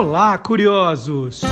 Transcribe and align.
Olá, 0.00 0.38
curiosos! 0.38 1.42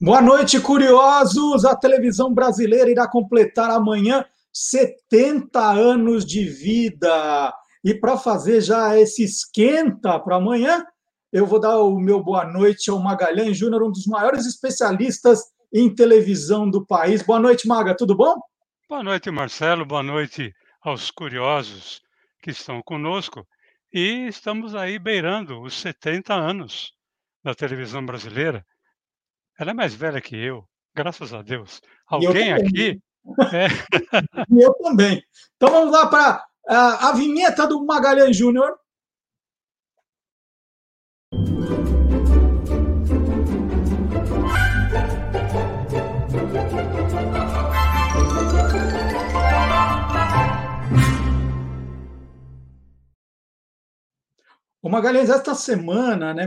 Boa 0.00 0.20
noite, 0.20 0.58
curiosos! 0.58 1.64
A 1.64 1.76
televisão 1.76 2.34
brasileira 2.34 2.90
irá 2.90 3.06
completar 3.06 3.70
amanhã 3.70 4.24
70 4.52 5.60
anos 5.60 6.26
de 6.26 6.44
vida. 6.44 7.54
E 7.84 7.94
para 7.94 8.16
fazer 8.16 8.62
já 8.62 8.98
esse 8.98 9.22
esquenta 9.22 10.18
para 10.18 10.38
amanhã, 10.38 10.84
eu 11.32 11.46
vou 11.46 11.60
dar 11.60 11.78
o 11.78 11.96
meu 12.00 12.20
boa 12.20 12.44
noite 12.44 12.90
ao 12.90 12.98
Magalhães 12.98 13.56
Júnior, 13.56 13.84
um 13.84 13.92
dos 13.92 14.08
maiores 14.08 14.44
especialistas 14.44 15.52
em 15.72 15.88
televisão 15.94 16.68
do 16.68 16.84
país. 16.84 17.22
Boa 17.22 17.38
noite, 17.38 17.68
Maga, 17.68 17.96
tudo 17.96 18.16
bom? 18.16 18.34
Boa 18.88 19.04
noite, 19.04 19.30
Marcelo. 19.30 19.86
Boa 19.86 20.02
noite 20.02 20.52
aos 20.82 21.12
curiosos 21.12 22.02
que 22.42 22.50
estão 22.50 22.82
conosco. 22.82 23.46
E 23.92 24.28
estamos 24.28 24.74
aí 24.76 25.00
beirando 25.00 25.60
os 25.60 25.74
70 25.80 26.32
anos 26.32 26.92
da 27.42 27.54
televisão 27.54 28.04
brasileira. 28.06 28.64
Ela 29.58 29.72
é 29.72 29.74
mais 29.74 29.94
velha 29.94 30.20
que 30.20 30.36
eu, 30.36 30.64
graças 30.94 31.34
a 31.34 31.42
Deus. 31.42 31.80
Alguém 32.06 32.52
aqui. 32.52 33.00
É... 33.52 33.66
Eu 34.50 34.72
também. 34.82 35.22
Então 35.54 35.70
vamos 35.70 35.92
lá 35.92 36.06
para 36.06 36.42
a 36.66 37.12
vinheta 37.12 37.66
do 37.66 37.84
Magalhães 37.84 38.34
Júnior. 38.34 38.79
O 54.82 54.88
Magalhães, 54.88 55.28
esta 55.28 55.54
semana, 55.54 56.32
né, 56.32 56.46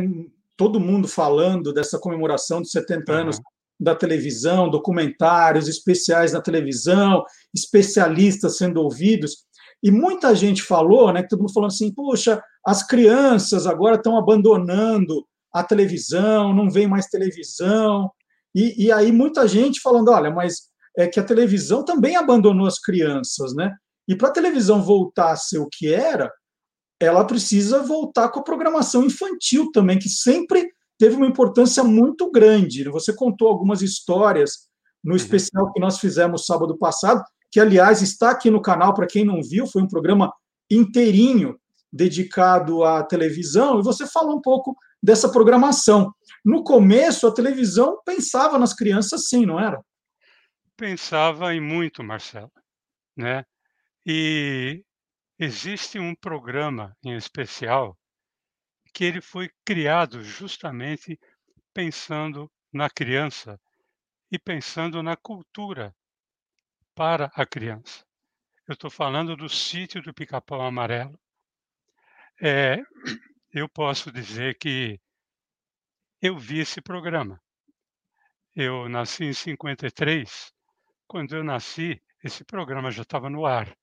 todo 0.58 0.80
mundo 0.80 1.08
falando 1.08 1.72
dessa 1.72 2.00
comemoração 2.00 2.62
de 2.62 2.70
70 2.70 3.12
anos 3.12 3.38
uhum. 3.38 3.44
da 3.80 3.95
televisão, 3.95 4.70
documentários 4.70 5.67
especiais 5.67 6.34
na 6.34 6.42
televisão, 6.42 7.23
especialistas 7.53 8.58
sendo 8.58 8.81
ouvidos. 8.81 9.45
E 9.84 9.92
muita 9.92 10.34
gente 10.34 10.64
falou, 10.64 11.14
né, 11.14 11.23
todo 11.23 11.42
mundo 11.42 11.53
falando 11.53 11.72
assim, 11.72 11.94
poxa, 11.94 12.42
as 12.66 12.86
crianças 12.86 13.67
agora 13.67 13.95
estão 13.95 14.17
abandonando 14.17 15.25
a 15.53 15.64
televisão, 15.64 16.53
não 16.53 16.70
vem 16.70 16.88
mais 16.88 17.08
televisão. 17.08 18.09
E, 18.56 18.86
e 18.86 18.92
aí 18.92 19.12
muita 19.12 19.47
gente 19.47 19.80
falando, 19.80 20.09
olha, 20.09 20.31
mas 20.31 20.70
é 20.97 21.08
que 21.08 21.20
a 21.20 21.23
televisão 21.23 21.84
também 21.84 22.16
abandonou 22.16 22.66
as 22.66 22.80
crianças, 22.80 23.53
né? 23.53 23.72
E 24.08 24.16
para 24.16 24.30
a 24.30 24.34
televisão 24.34 24.81
voltar 24.81 25.31
a 25.31 25.36
ser 25.36 25.59
o 25.59 25.68
que 25.72 25.94
era, 25.94 26.31
ela 27.00 27.26
precisa 27.26 27.82
voltar 27.82 28.30
com 28.30 28.40
a 28.40 28.44
programação 28.44 29.04
infantil 29.04 29.72
também, 29.72 30.00
que 30.00 30.10
sempre 30.10 30.72
teve 30.98 31.16
uma 31.16 31.28
importância 31.28 31.84
muito 31.84 32.32
grande. 32.32 32.84
Você 32.90 33.14
contou 33.14 33.48
algumas 33.48 33.82
histórias 33.82 34.70
no 35.04 35.12
uhum. 35.12 35.18
especial 35.18 35.72
que 35.74 35.80
nós 35.80 36.00
fizemos 36.00 36.46
sábado 36.46 36.78
passado, 36.78 37.24
que, 37.52 37.60
aliás, 37.60 38.02
está 38.02 38.32
aqui 38.32 38.50
no 38.50 38.62
canal 38.62 38.94
para 38.94 39.08
quem 39.08 39.26
não 39.26 39.42
viu, 39.42 39.68
foi 39.68 39.82
um 39.82 39.88
programa 39.88 40.34
inteirinho 40.72 41.60
dedicado 41.92 42.84
à 42.84 43.04
televisão, 43.04 43.80
e 43.80 43.84
você 43.84 44.08
falou 44.08 44.38
um 44.38 44.42
pouco 44.42 44.76
dessa 45.02 45.30
programação. 45.30 46.12
No 46.44 46.64
começo, 46.64 47.28
a 47.28 47.34
televisão 47.34 48.00
pensava 48.04 48.58
nas 48.58 48.74
crianças 48.74 49.28
sim, 49.28 49.46
não 49.46 49.60
era? 49.60 49.80
Pensava 50.76 51.54
em 51.54 51.62
muito, 51.62 52.04
Marcelo, 52.04 52.52
né? 53.16 53.46
E 54.06 54.84
Existe 55.46 56.00
um 56.00 56.16
programa 56.16 56.96
em 57.04 57.18
especial 57.18 58.00
que 58.94 59.04
ele 59.04 59.20
foi 59.20 59.50
criado 59.66 60.24
justamente 60.24 61.20
pensando 61.74 62.50
na 62.72 62.90
criança 62.90 63.59
e 64.32 64.40
pensando 64.40 65.03
na 65.03 65.18
cultura 65.18 65.94
para 66.96 67.30
a 67.36 67.46
criança. 67.46 68.06
Eu 68.66 68.72
estou 68.72 68.90
falando 68.90 69.36
do 69.36 69.50
sítio 69.50 70.02
do 70.02 70.14
Pica-Pau 70.14 70.62
Amarelo. 70.62 71.20
É, 72.42 72.78
eu 73.52 73.68
posso 73.68 74.14
dizer 74.14 74.58
que 74.58 74.98
eu 76.22 76.38
vi 76.40 76.59
esse 76.59 76.82
programa. 76.82 77.38
Eu 78.56 78.88
nasci 78.88 79.26
em 79.26 79.34
53. 79.34 80.53
Quando 81.06 81.36
eu 81.36 81.44
nasci, 81.44 82.02
esse 82.24 82.46
programa 82.46 82.90
já 82.92 83.02
estava 83.02 83.30
no 83.30 83.46
ar. 83.46 83.78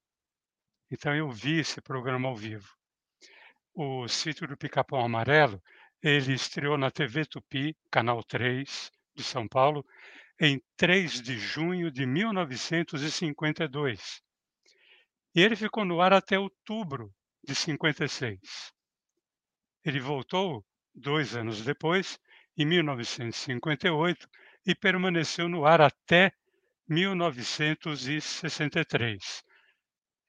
Então 0.91 1.15
eu 1.15 1.31
vi 1.31 1.61
esse 1.61 1.81
programa 1.81 2.29
ao 2.29 2.35
vivo. 2.35 2.69
O 3.73 4.09
Sítio 4.09 4.49
do 4.49 4.57
Pica-Pau 4.57 5.05
Amarelo, 5.05 5.63
ele 6.03 6.33
estreou 6.33 6.77
na 6.77 6.91
TV 6.91 7.25
Tupi, 7.25 7.77
Canal 7.91 8.25
3 8.25 8.91
de 9.15 9.23
São 9.23 9.47
Paulo, 9.47 9.87
em 10.41 10.61
3 10.77 11.23
de 11.23 11.39
junho 11.39 11.89
de 11.91 12.07
1952. 12.07 14.23
E 15.35 15.43
ele 15.43 15.55
ficou 15.55 15.85
no 15.85 16.01
ar 16.01 16.13
até 16.13 16.37
outubro 16.39 17.13
de 17.45 17.55
56. 17.55 18.41
Ele 19.85 20.01
voltou 20.01 20.65
dois 20.95 21.37
anos 21.37 21.63
depois, 21.65 22.19
em 22.57 22.65
1958, 22.67 24.29
e 24.67 24.75
permaneceu 24.75 25.49
no 25.49 25.65
ar 25.65 25.81
até 25.81 26.33
1963. 26.89 29.45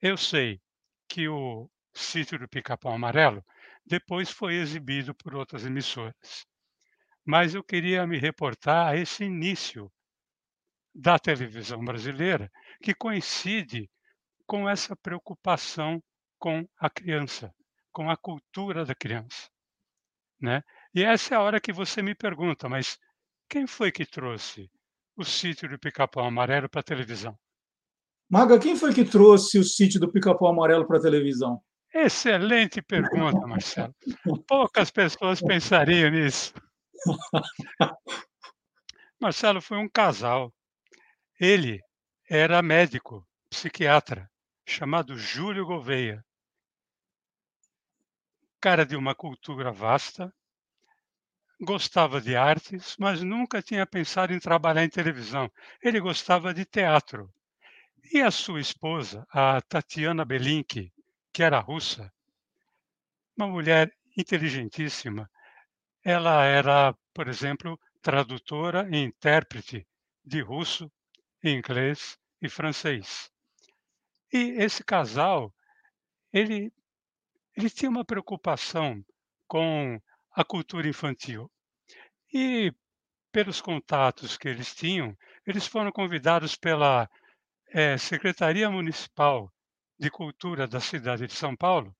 Eu 0.01 0.17
sei 0.17 0.59
que 1.07 1.27
o 1.27 1.69
Sítio 1.93 2.39
do 2.39 2.47
Pica-Pau 2.47 2.93
Amarelo 2.93 3.45
depois 3.85 4.31
foi 4.31 4.55
exibido 4.55 5.13
por 5.13 5.35
outras 5.35 5.63
emissoras. 5.63 6.47
Mas 7.23 7.53
eu 7.53 7.63
queria 7.63 8.07
me 8.07 8.17
reportar 8.17 8.87
a 8.87 8.97
esse 8.97 9.23
início 9.23 9.91
da 10.93 11.19
televisão 11.19 11.85
brasileira, 11.85 12.51
que 12.81 12.95
coincide 12.95 13.89
com 14.47 14.67
essa 14.67 14.95
preocupação 14.95 16.03
com 16.39 16.67
a 16.79 16.89
criança, 16.89 17.53
com 17.91 18.09
a 18.09 18.17
cultura 18.17 18.83
da 18.83 18.95
criança. 18.95 19.49
Né? 20.39 20.63
E 20.95 21.03
essa 21.03 21.35
é 21.35 21.37
a 21.37 21.41
hora 21.41 21.61
que 21.61 21.71
você 21.71 22.01
me 22.01 22.15
pergunta, 22.15 22.67
mas 22.67 22.97
quem 23.47 23.67
foi 23.67 23.91
que 23.91 24.05
trouxe 24.05 24.69
o 25.15 25.23
sítio 25.23 25.69
do 25.69 25.77
Pica-Pau 25.77 26.25
Amarelo 26.25 26.67
para 26.67 26.81
a 26.81 26.83
televisão? 26.83 27.37
Maga, 28.31 28.57
quem 28.57 28.77
foi 28.77 28.93
que 28.93 29.03
trouxe 29.03 29.59
o 29.59 29.63
sítio 29.65 29.99
do 29.99 30.09
Pica-Pau 30.09 30.47
Amarelo 30.47 30.87
para 30.87 30.97
a 30.97 31.01
televisão? 31.01 31.61
Excelente 31.93 32.81
pergunta, 32.81 33.45
Marcelo. 33.45 33.93
Poucas 34.47 34.89
pessoas 34.89 35.41
pensariam 35.41 36.09
nisso. 36.09 36.53
Marcelo 39.19 39.61
foi 39.61 39.79
um 39.79 39.89
casal. 39.89 40.53
Ele 41.37 41.81
era 42.29 42.61
médico, 42.61 43.27
psiquiatra, 43.49 44.31
chamado 44.65 45.17
Júlio 45.17 45.65
Gouveia. 45.65 46.23
Cara 48.61 48.85
de 48.85 48.95
uma 48.95 49.13
cultura 49.13 49.73
vasta, 49.73 50.33
gostava 51.59 52.21
de 52.21 52.33
artes, 52.37 52.95
mas 52.97 53.21
nunca 53.21 53.61
tinha 53.61 53.85
pensado 53.85 54.31
em 54.31 54.39
trabalhar 54.39 54.85
em 54.85 54.89
televisão. 54.89 55.51
Ele 55.83 55.99
gostava 55.99 56.53
de 56.53 56.63
teatro. 56.63 57.29
E 58.13 58.21
a 58.21 58.29
sua 58.29 58.59
esposa, 58.59 59.25
a 59.31 59.61
Tatiana 59.61 60.25
Belink, 60.25 60.91
que 61.31 61.41
era 61.41 61.61
russa, 61.61 62.11
uma 63.37 63.47
mulher 63.47 63.89
inteligentíssima, 64.17 65.31
ela 66.03 66.43
era, 66.43 66.93
por 67.13 67.29
exemplo, 67.29 67.79
tradutora 68.01 68.85
e 68.91 68.97
intérprete 68.97 69.87
de 70.25 70.41
russo, 70.41 70.91
inglês 71.41 72.19
e 72.41 72.49
francês. 72.49 73.31
E 74.29 74.61
esse 74.61 74.83
casal, 74.83 75.53
ele, 76.33 76.69
ele 77.55 77.69
tinha 77.69 77.89
uma 77.89 78.03
preocupação 78.03 79.01
com 79.47 79.97
a 80.33 80.43
cultura 80.43 80.85
infantil. 80.85 81.49
E 82.33 82.73
pelos 83.31 83.61
contatos 83.61 84.35
que 84.37 84.49
eles 84.49 84.75
tinham, 84.75 85.17
eles 85.47 85.65
foram 85.65 85.93
convidados 85.93 86.57
pela 86.57 87.09
é, 87.73 87.97
Secretaria 87.97 88.69
Municipal 88.69 89.51
de 89.97 90.09
Cultura 90.09 90.67
da 90.67 90.81
cidade 90.81 91.25
de 91.25 91.33
São 91.33 91.55
Paulo 91.55 91.95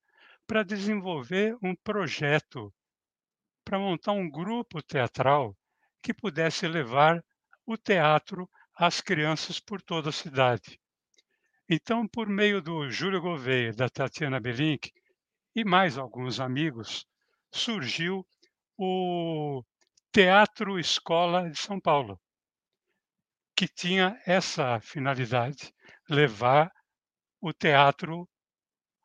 para 0.45 0.63
desenvolver 0.63 1.57
um 1.63 1.73
projeto 1.73 2.73
para 3.63 3.79
montar 3.79 4.11
um 4.11 4.29
grupo 4.29 4.81
teatral 4.81 5.55
que 6.03 6.13
pudesse 6.13 6.67
levar 6.67 7.23
o 7.65 7.77
teatro 7.77 8.49
às 8.75 8.99
crianças 8.99 9.59
por 9.59 9.81
toda 9.81 10.09
a 10.09 10.13
cidade. 10.13 10.77
Então, 11.69 12.05
por 12.05 12.27
meio 12.27 12.61
do 12.61 12.89
Júlio 12.89 13.21
Gouveia, 13.21 13.71
da 13.71 13.87
Tatiana 13.87 14.41
Belink 14.41 14.91
e 15.55 15.63
mais 15.63 15.97
alguns 15.97 16.41
amigos, 16.41 17.05
surgiu 17.49 18.27
o 18.77 19.63
Teatro 20.11 20.77
Escola 20.77 21.49
de 21.49 21.57
São 21.57 21.79
Paulo, 21.79 22.19
que 23.61 23.67
tinha 23.67 24.19
essa 24.25 24.79
finalidade, 24.79 25.71
levar 26.09 26.71
o 27.39 27.53
teatro 27.53 28.27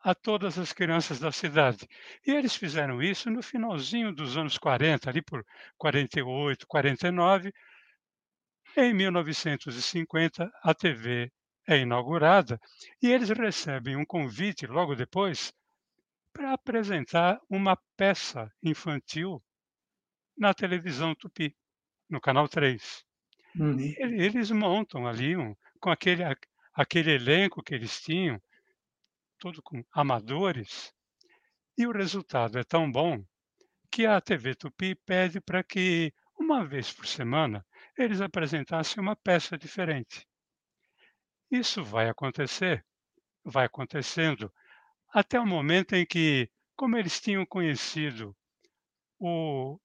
a 0.00 0.14
todas 0.14 0.58
as 0.58 0.72
crianças 0.72 1.18
da 1.18 1.30
cidade. 1.30 1.86
E 2.26 2.30
eles 2.30 2.56
fizeram 2.56 3.02
isso 3.02 3.30
no 3.30 3.42
finalzinho 3.42 4.14
dos 4.14 4.34
anos 4.34 4.56
40, 4.56 5.10
ali 5.10 5.20
por 5.20 5.44
48, 5.76 6.66
49. 6.66 7.52
Em 8.78 8.94
1950, 8.94 10.50
a 10.62 10.72
TV 10.72 11.30
é 11.68 11.76
inaugurada 11.76 12.58
e 13.02 13.12
eles 13.12 13.28
recebem 13.28 13.94
um 13.94 14.06
convite 14.06 14.66
logo 14.66 14.94
depois 14.94 15.52
para 16.32 16.54
apresentar 16.54 17.38
uma 17.50 17.76
peça 17.94 18.50
infantil 18.62 19.44
na 20.34 20.54
televisão 20.54 21.14
Tupi, 21.14 21.54
no 22.08 22.22
canal 22.22 22.48
3. 22.48 23.05
Uhum. 23.58 23.94
Eles 23.98 24.50
montam 24.50 25.06
ali 25.06 25.36
um, 25.36 25.54
com 25.80 25.90
aquele, 25.90 26.22
aquele 26.74 27.12
elenco 27.12 27.62
que 27.62 27.74
eles 27.74 28.00
tinham, 28.00 28.40
todo 29.38 29.62
com 29.62 29.82
amadores, 29.92 30.92
e 31.76 31.86
o 31.86 31.92
resultado 31.92 32.58
é 32.58 32.64
tão 32.64 32.90
bom 32.90 33.24
que 33.90 34.06
a 34.06 34.20
TV 34.20 34.54
Tupi 34.54 34.94
pede 34.94 35.40
para 35.40 35.62
que, 35.62 36.12
uma 36.38 36.64
vez 36.64 36.92
por 36.92 37.06
semana, 37.06 37.64
eles 37.96 38.20
apresentassem 38.20 39.02
uma 39.02 39.16
peça 39.16 39.56
diferente. 39.56 40.26
Isso 41.50 41.82
vai 41.82 42.08
acontecer, 42.08 42.84
vai 43.44 43.66
acontecendo, 43.66 44.52
até 45.12 45.38
o 45.38 45.46
momento 45.46 45.94
em 45.94 46.04
que, 46.04 46.50
como 46.74 46.96
eles 46.96 47.20
tinham 47.20 47.46
conhecido 47.46 48.36
o, 49.18 49.78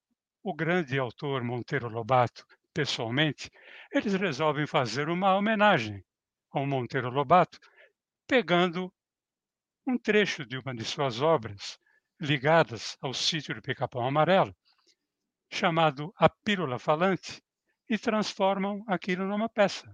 o 0.44 0.54
grande 0.54 0.98
autor 0.98 1.44
Monteiro 1.44 1.88
Lobato 1.88 2.46
pessoalmente, 2.74 3.50
eles 3.92 4.14
resolvem 4.14 4.66
fazer 4.66 5.10
uma 5.10 5.36
homenagem 5.36 6.04
ao 6.52 6.66
Monteiro 6.66 7.10
Lobato, 7.10 7.60
pegando 8.28 8.94
um 9.86 9.98
trecho 9.98 10.46
de 10.46 10.58
uma 10.58 10.74
de 10.74 10.86
suas 10.86 11.22
obras 11.22 11.78
ligadas 12.20 12.98
ao 13.02 13.14
sítio 13.14 13.56
do 13.56 13.62
Pica-Pau 13.62 14.06
Amarelo, 14.06 14.56
chamado 15.52 16.14
A 16.18 16.30
Pílula 16.30 16.78
Falante, 16.78 17.42
e 17.90 17.98
transformam 17.98 18.84
aquilo 18.88 19.26
numa 19.28 19.50
peça. 19.50 19.94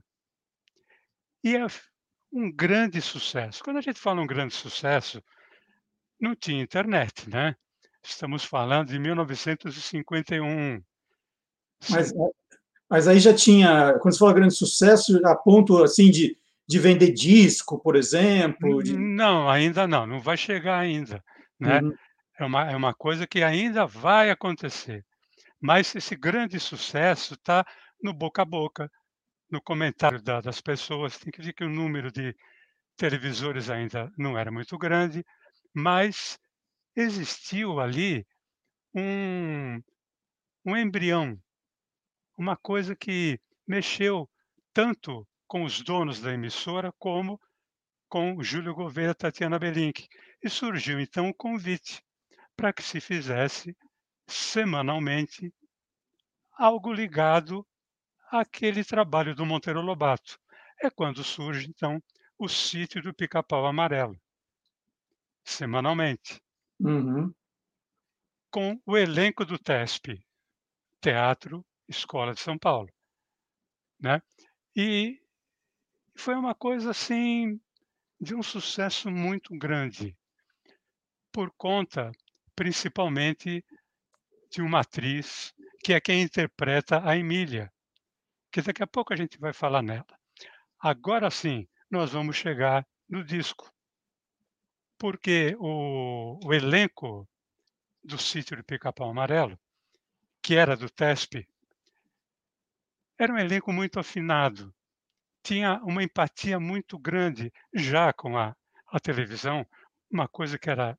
E 1.44 1.56
é 1.56 1.66
um 2.32 2.52
grande 2.52 3.02
sucesso. 3.02 3.64
Quando 3.64 3.78
a 3.78 3.82
gente 3.82 4.00
fala 4.00 4.22
um 4.22 4.28
grande 4.28 4.54
sucesso, 4.54 5.24
não 6.20 6.36
tinha 6.36 6.62
internet, 6.62 7.28
né? 7.30 7.56
Estamos 8.04 8.44
falando 8.44 8.90
de 8.90 9.00
1951. 9.00 10.84
Mas, 11.90 12.12
mas 12.90 13.08
aí 13.08 13.20
já 13.20 13.34
tinha, 13.34 13.98
quando 14.00 14.14
você 14.14 14.20
fala 14.20 14.34
grande 14.34 14.56
sucesso, 14.56 15.20
a 15.26 15.36
ponto 15.36 15.84
assim 15.84 16.10
de, 16.10 16.38
de 16.68 16.80
vender 16.80 17.12
disco, 17.12 17.80
por 17.80 17.96
exemplo? 17.96 18.82
De... 18.82 18.98
Não, 18.98 19.50
ainda 19.50 19.88
não, 19.88 20.06
não 20.06 20.20
vai 20.20 20.38
chegar 20.38 20.80
ainda, 20.80 21.24
né? 21.60 21.82
Uhum. 21.82 21.94
É, 22.40 22.46
uma, 22.46 22.72
é 22.72 22.76
uma 22.76 22.94
coisa 22.94 23.26
que 23.26 23.44
ainda 23.44 23.86
vai 23.86 24.30
acontecer. 24.30 25.04
Mas 25.60 25.96
esse 25.96 26.16
grande 26.16 26.60
sucesso 26.60 27.34
está 27.34 27.66
no 28.02 28.14
boca 28.14 28.44
a 28.44 28.46
boca, 28.46 28.92
no 29.50 29.62
comentário 29.62 30.22
da, 30.22 30.40
das 30.40 30.62
pessoas. 30.62 31.18
Tem 31.18 31.32
que 31.32 31.40
dizer 31.40 31.54
que 31.54 31.64
o 31.64 31.70
número 31.70 32.12
de 32.12 32.36
televisores 32.96 33.70
ainda 33.70 34.12
não 34.18 34.38
era 34.38 34.52
muito 34.52 34.78
grande, 34.78 35.26
mas 35.74 36.38
existiu 36.96 37.80
ali 37.80 38.26
um, 38.94 39.82
um 40.66 40.76
embrião, 40.76 41.38
uma 42.38 42.56
coisa 42.56 42.96
que 42.96 43.40
mexeu 43.68 44.30
tanto 44.72 45.28
com 45.48 45.64
os 45.64 45.82
donos 45.82 46.22
da 46.22 46.34
emissora 46.34 46.94
como 47.00 47.42
com 48.08 48.42
Júlio 48.42 48.76
Gouveia 48.76 49.10
e 49.10 49.16
Tatiana 49.16 49.58
Belink. 49.58 50.08
E 50.42 50.50
surgiu 50.50 51.00
então 51.00 51.30
o 51.30 51.34
convite 51.34 52.02
para 52.56 52.72
que 52.72 52.84
se 52.84 53.02
fizesse 53.02 53.76
semanalmente 54.28 55.52
algo 56.58 56.94
ligado 56.94 57.66
àquele 58.32 58.84
trabalho 58.84 59.36
do 59.36 59.46
Monteiro 59.46 59.82
Lobato. 59.82 60.40
É 60.80 60.90
quando 60.90 61.24
surge 61.24 61.68
então 61.68 62.02
o 62.38 62.48
sítio 62.48 63.02
do 63.02 63.14
Pica-Pau 63.14 63.66
Amarelo, 63.66 64.16
semanalmente, 65.44 66.40
uhum. 66.80 67.34
com 68.52 68.80
o 68.86 68.96
elenco 68.96 69.44
do 69.44 69.58
TESP, 69.58 70.24
Teatro 71.02 71.66
Escola 71.88 72.34
de 72.34 72.40
São 72.40 72.58
Paulo. 72.58 72.90
Né? 74.00 74.22
E 74.76 75.20
foi 76.16 76.36
uma 76.36 76.54
coisa 76.54 76.92
assim 76.92 77.60
de 78.20 78.36
um 78.36 78.44
sucesso 78.44 79.10
muito 79.10 79.58
grande, 79.58 80.18
por 81.32 81.52
conta 81.52 82.12
principalmente 82.56 83.64
de 84.50 84.62
uma 84.62 84.80
atriz 84.80 85.54
que 85.84 85.94
é 85.94 86.02
quem 86.02 86.22
interpreta 86.22 87.08
a 87.08 87.16
Emília, 87.16 87.72
que 88.52 88.62
daqui 88.62 88.82
a 88.82 88.88
pouco 88.88 89.14
a 89.14 89.16
gente 89.16 89.38
vai 89.38 89.54
falar 89.54 89.82
nela. 89.82 90.06
Agora 90.80 91.30
sim, 91.30 91.68
nós 91.90 92.12
vamos 92.12 92.36
chegar 92.36 92.86
no 93.08 93.24
disco. 93.24 93.72
Porque 94.98 95.56
o, 95.60 96.40
o 96.44 96.54
elenco 96.54 97.28
do 98.04 98.18
sítio 98.18 98.58
do 98.58 98.64
Pica-Pau 98.64 99.10
Amarelo, 99.10 99.60
que 100.42 100.56
era 100.56 100.76
do 100.76 100.90
TESP, 100.90 101.48
era 103.20 103.34
um 103.34 103.38
elenco 103.38 103.72
muito 103.74 104.00
afinado, 104.00 104.74
tinha 105.44 105.82
uma 105.84 106.04
empatia 106.04 106.60
muito 106.60 106.98
grande 107.00 107.52
já 107.74 108.12
com 108.14 108.38
a, 108.38 108.56
a 108.92 109.00
televisão, 109.00 109.66
uma 110.12 110.28
coisa 110.28 110.58
que 110.58 110.70
era 110.70 110.98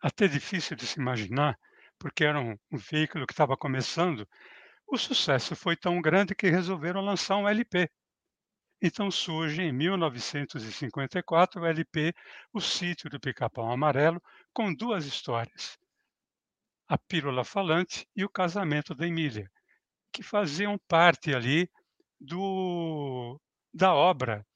até 0.00 0.28
difícil 0.28 0.76
de 0.76 0.86
se 0.86 1.00
imaginar, 1.00 1.58
porque 1.98 2.24
era 2.24 2.40
um, 2.40 2.58
um 2.70 2.78
veículo 2.78 3.26
que 3.26 3.32
estava 3.32 3.56
começando. 3.56 4.28
O 4.86 4.96
sucesso 4.98 5.56
foi 5.56 5.76
tão 5.76 6.00
grande 6.00 6.34
que 6.34 6.50
resolveram 6.50 7.00
lançar 7.00 7.36
um 7.36 7.48
LP 7.48 7.90
então 8.86 9.10
surge 9.10 9.62
em 9.62 9.72
1954 9.72 11.58
o 11.58 11.64
LP 11.64 12.12
O 12.52 12.60
Sítio 12.60 13.08
do 13.08 13.18
Pica-Pau 13.18 13.72
Amarelo, 13.72 14.22
com 14.52 14.74
duas 14.74 15.06
histórias: 15.06 15.78
A 16.86 16.98
Pílula 16.98 17.44
Falante 17.44 18.06
e 18.14 18.26
O 18.26 18.28
Casamento 18.28 18.94
da 18.94 19.06
Emília, 19.06 19.50
que 20.14 20.22
faziam 20.22 20.78
parte 20.86 21.34
ali 21.34 21.68
do, 22.20 23.38
da 23.72 23.92
obra 23.92 24.46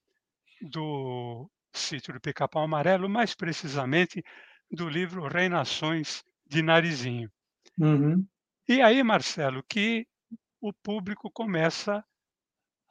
do 0.62 1.50
Sítio 1.72 2.14
do 2.14 2.20
Pica-Pau 2.20 2.62
Amarelo, 2.62 3.08
mais 3.08 3.34
precisamente 3.34 4.22
do 4.70 4.88
livro 4.88 5.26
Reinações 5.26 6.22
de 6.46 6.62
Narizinho. 6.62 7.28
Uhum. 7.76 8.24
E 8.68 8.80
aí, 8.80 9.02
Marcelo, 9.02 9.62
que 9.68 10.06
o 10.60 10.72
público 10.72 11.28
começa 11.30 12.04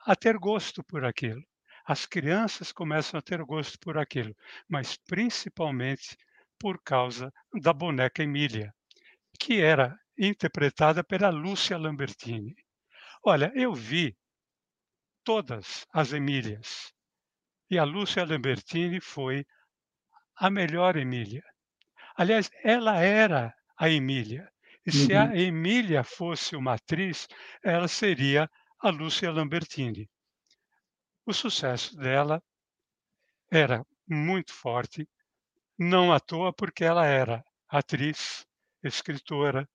a 0.06 0.16
ter 0.16 0.38
gosto 0.38 0.84
por 0.84 1.06
aquilo. 1.06 1.42
As 1.86 2.06
crianças 2.06 2.74
começam 2.74 3.18
a 3.18 3.22
ter 3.22 3.42
gosto 3.44 3.80
por 3.80 3.98
aquilo, 3.98 4.36
mas 4.68 4.98
principalmente 4.98 6.18
por 6.60 6.82
causa 6.84 7.32
da 7.62 7.72
boneca 7.72 8.24
Emília, 8.24 8.74
que 9.40 9.62
era 9.62 9.98
interpretada 10.18 11.04
pela 11.04 11.30
Lúcia 11.30 11.78
Lambertini. 11.78 12.56
Olha, 13.24 13.52
eu 13.56 13.74
vi 13.74 14.18
todas 15.24 15.86
as 15.92 16.14
Emílias 16.14 16.94
e 17.70 17.78
a 17.78 17.84
Lúcia 17.84 18.26
Lambertini 18.26 19.00
foi 19.02 19.46
a 20.38 20.50
melhor 20.50 20.96
Emília. 20.96 21.44
Aliás, 22.16 22.50
ela 22.64 23.02
era 23.02 23.54
a 23.78 23.90
Emília. 23.90 24.52
E 24.86 24.92
se 24.92 25.14
a 25.14 25.26
uhum. 25.26 25.36
Emília 25.36 26.04
fosse 26.04 26.56
uma 26.56 26.76
atriz, 26.76 27.28
ela 27.62 27.88
seria 27.88 28.50
a 28.80 28.90
Lúcia 28.90 29.32
Lambertini. 29.32 30.10
O 31.26 31.34
sucesso 31.34 31.96
dela 31.98 32.42
era 33.52 33.86
muito 34.08 34.54
forte, 34.54 35.08
não 35.78 36.14
à 36.14 36.20
toa 36.20 36.54
porque 36.54 36.86
ela 36.86 37.06
era 37.06 37.44
atriz, 37.68 38.48
escritora, 38.82 39.68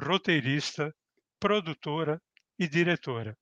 roteirista, 0.00 0.94
produtora 1.38 2.20
e 2.58 2.66
diretora. 2.66 3.36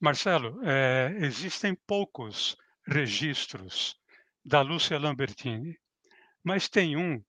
Marcelo, 0.00 0.60
é, 0.64 1.14
existem 1.20 1.74
poucos 1.86 2.56
registros 2.86 3.96
da 4.44 4.60
Lúcia 4.60 4.98
Lambertini, 4.98 5.78
mas 6.42 6.68
tem 6.68 6.96
um 6.96 7.22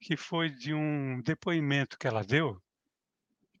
que 0.00 0.16
foi 0.16 0.50
de 0.50 0.74
um 0.74 1.20
depoimento 1.22 1.96
que 1.98 2.08
ela 2.08 2.24
deu 2.24 2.60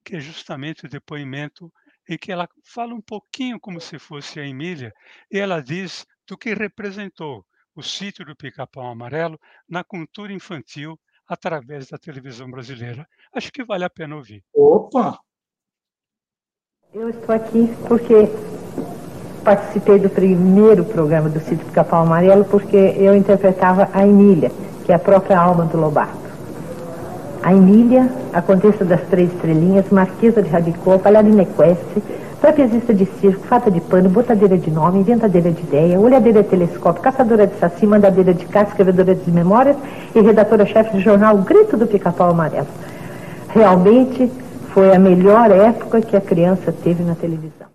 que 0.04 0.16
é 0.16 0.20
justamente 0.20 0.86
o 0.86 0.88
depoimento 0.88 1.72
em 2.08 2.18
que 2.18 2.32
ela 2.32 2.48
fala 2.64 2.94
um 2.94 3.00
pouquinho 3.00 3.60
como 3.60 3.80
se 3.80 3.98
fosse 3.98 4.40
a 4.40 4.46
Emília, 4.46 4.92
e 5.30 5.38
ela 5.38 5.62
diz 5.62 6.06
do 6.26 6.36
que 6.36 6.54
representou 6.54 7.46
o 7.74 7.82
sítio 7.82 8.24
do 8.24 8.34
Pica-Pau 8.34 8.86
Amarelo 8.86 9.38
na 9.68 9.84
cultura 9.84 10.32
infantil 10.32 10.98
através 11.30 11.88
da 11.88 11.96
televisão 11.96 12.50
brasileira. 12.50 13.06
Acho 13.32 13.52
que 13.52 13.64
vale 13.64 13.84
a 13.84 13.90
pena 13.90 14.16
ouvir. 14.16 14.42
Opa! 14.52 15.16
Eu 16.92 17.08
estou 17.08 17.32
aqui 17.32 17.72
porque 17.86 18.28
participei 19.44 20.00
do 20.00 20.10
primeiro 20.10 20.84
programa 20.84 21.28
do 21.28 21.38
Sítio 21.38 21.64
Pica-Pau 21.66 22.02
Amarelo 22.02 22.44
porque 22.44 22.76
eu 22.76 23.14
interpretava 23.14 23.88
a 23.92 24.04
Emília, 24.04 24.50
que 24.84 24.90
é 24.90 24.96
a 24.96 24.98
própria 24.98 25.38
alma 25.38 25.64
do 25.66 25.78
Lobato. 25.78 26.18
A 27.44 27.54
Emília, 27.54 28.10
a 28.32 28.42
Condessa 28.42 28.84
das 28.84 29.00
Três 29.08 29.32
Estrelinhas, 29.32 29.88
Marquesa 29.90 30.42
de 30.42 30.48
Rabicó, 30.48 30.98
Palharina 30.98 31.42
Equestre, 31.42 32.02
trapezista 32.40 32.94
de 32.94 33.04
circo, 33.20 33.46
fata 33.46 33.70
de 33.70 33.80
pano, 33.80 34.08
botadeira 34.08 34.56
de 34.56 34.70
nome, 34.70 35.00
inventadeira 35.00 35.52
de 35.52 35.62
ideia, 35.62 36.00
olhadeira 36.00 36.42
de 36.42 36.48
telescópio, 36.48 37.02
caçadora 37.02 37.46
de 37.46 37.58
saci, 37.58 37.86
mandadeira 37.86 38.32
de 38.32 38.46
carta, 38.46 38.70
escrevedora 38.70 39.14
de 39.14 39.30
memórias 39.30 39.76
e 40.14 40.20
redatora-chefe 40.20 40.92
do 40.92 41.00
jornal 41.00 41.36
Grito 41.38 41.76
do 41.76 41.86
Pica-Pau 41.86 42.30
Amarelo. 42.30 42.66
Realmente 43.50 44.28
foi 44.72 44.94
a 44.94 44.98
melhor 44.98 45.50
época 45.50 46.00
que 46.00 46.16
a 46.16 46.20
criança 46.20 46.72
teve 46.72 47.02
na 47.02 47.14
televisão. 47.14 47.68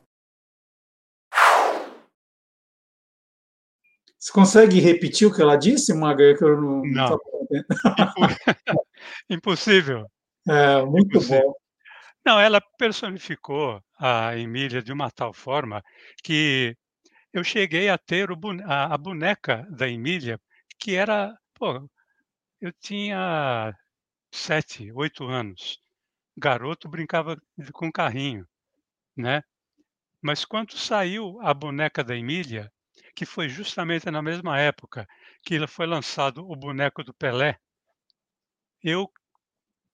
Você 4.17 4.31
consegue 4.31 4.79
repetir 4.79 5.27
o 5.27 5.33
que 5.33 5.39
ela 5.39 5.55
disse, 5.55 5.93
Maga? 5.93 6.35
Que 6.35 6.43
eu 6.43 6.59
não. 6.59 6.81
Não. 6.83 7.19
Impossível. 9.29 10.07
É, 10.47 10.83
muito 10.83 11.09
Impossível. 11.09 11.43
bom. 11.43 11.64
Não, 12.25 12.39
ela 12.39 12.59
personificou 12.77 13.83
a 13.99 14.35
Emília 14.35 14.81
de 14.81 14.91
uma 14.91 15.11
tal 15.11 15.31
forma 15.31 15.83
que 16.23 16.75
eu 17.33 17.43
cheguei 17.43 17.89
a 17.89 17.97
ter 17.97 18.29
a 18.65 18.97
boneca 18.97 19.67
da 19.69 19.87
Emília, 19.87 20.39
que 20.79 20.95
era. 20.95 21.37
Pô, 21.53 21.89
eu 22.61 22.73
tinha 22.73 23.73
sete, 24.31 24.91
oito 24.93 25.25
anos. 25.25 25.79
Garoto 26.37 26.89
brincava 26.89 27.37
com 27.73 27.91
carrinho, 27.91 28.47
né? 29.17 29.43
Mas 30.21 30.45
quando 30.45 30.77
saiu 30.77 31.39
a 31.41 31.53
boneca 31.53 32.03
da 32.03 32.15
Emília, 32.15 32.71
que 33.15 33.25
foi 33.25 33.49
justamente 33.49 34.11
na 34.11 34.21
mesma 34.21 34.59
época 34.59 35.07
que 35.43 35.65
foi 35.67 35.87
lançado 35.87 36.49
o 36.49 36.55
boneco 36.55 37.03
do 37.03 37.13
Pelé, 37.13 37.59
eu, 38.83 39.11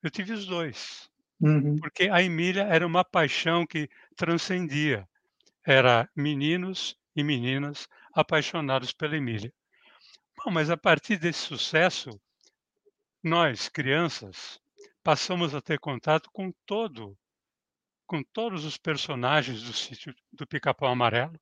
eu 0.03 0.11
tive 0.11 0.33
os 0.33 0.45
dois. 0.45 1.10
Uhum. 1.41 1.77
Porque 1.77 2.09
a 2.09 2.21
Emília 2.21 2.63
era 2.63 2.85
uma 2.85 3.03
paixão 3.03 3.65
que 3.65 3.89
transcendia. 4.15 5.07
Era 5.65 6.09
meninos 6.15 6.95
e 7.15 7.23
meninas 7.23 7.87
apaixonados 8.13 8.93
pela 8.93 9.17
Emília. 9.17 9.51
Bom, 10.37 10.51
mas 10.51 10.69
a 10.69 10.77
partir 10.77 11.17
desse 11.17 11.39
sucesso, 11.39 12.09
nós, 13.23 13.67
crianças, 13.69 14.59
passamos 15.03 15.53
a 15.55 15.61
ter 15.61 15.79
contato 15.79 16.29
com 16.31 16.51
todo, 16.65 17.17
com 18.05 18.23
todos 18.23 18.65
os 18.65 18.77
personagens 18.77 19.63
do 19.63 19.73
sítio 19.73 20.13
do 20.31 20.45
Pica-Pau 20.45 20.89
Amarelo, 20.89 21.39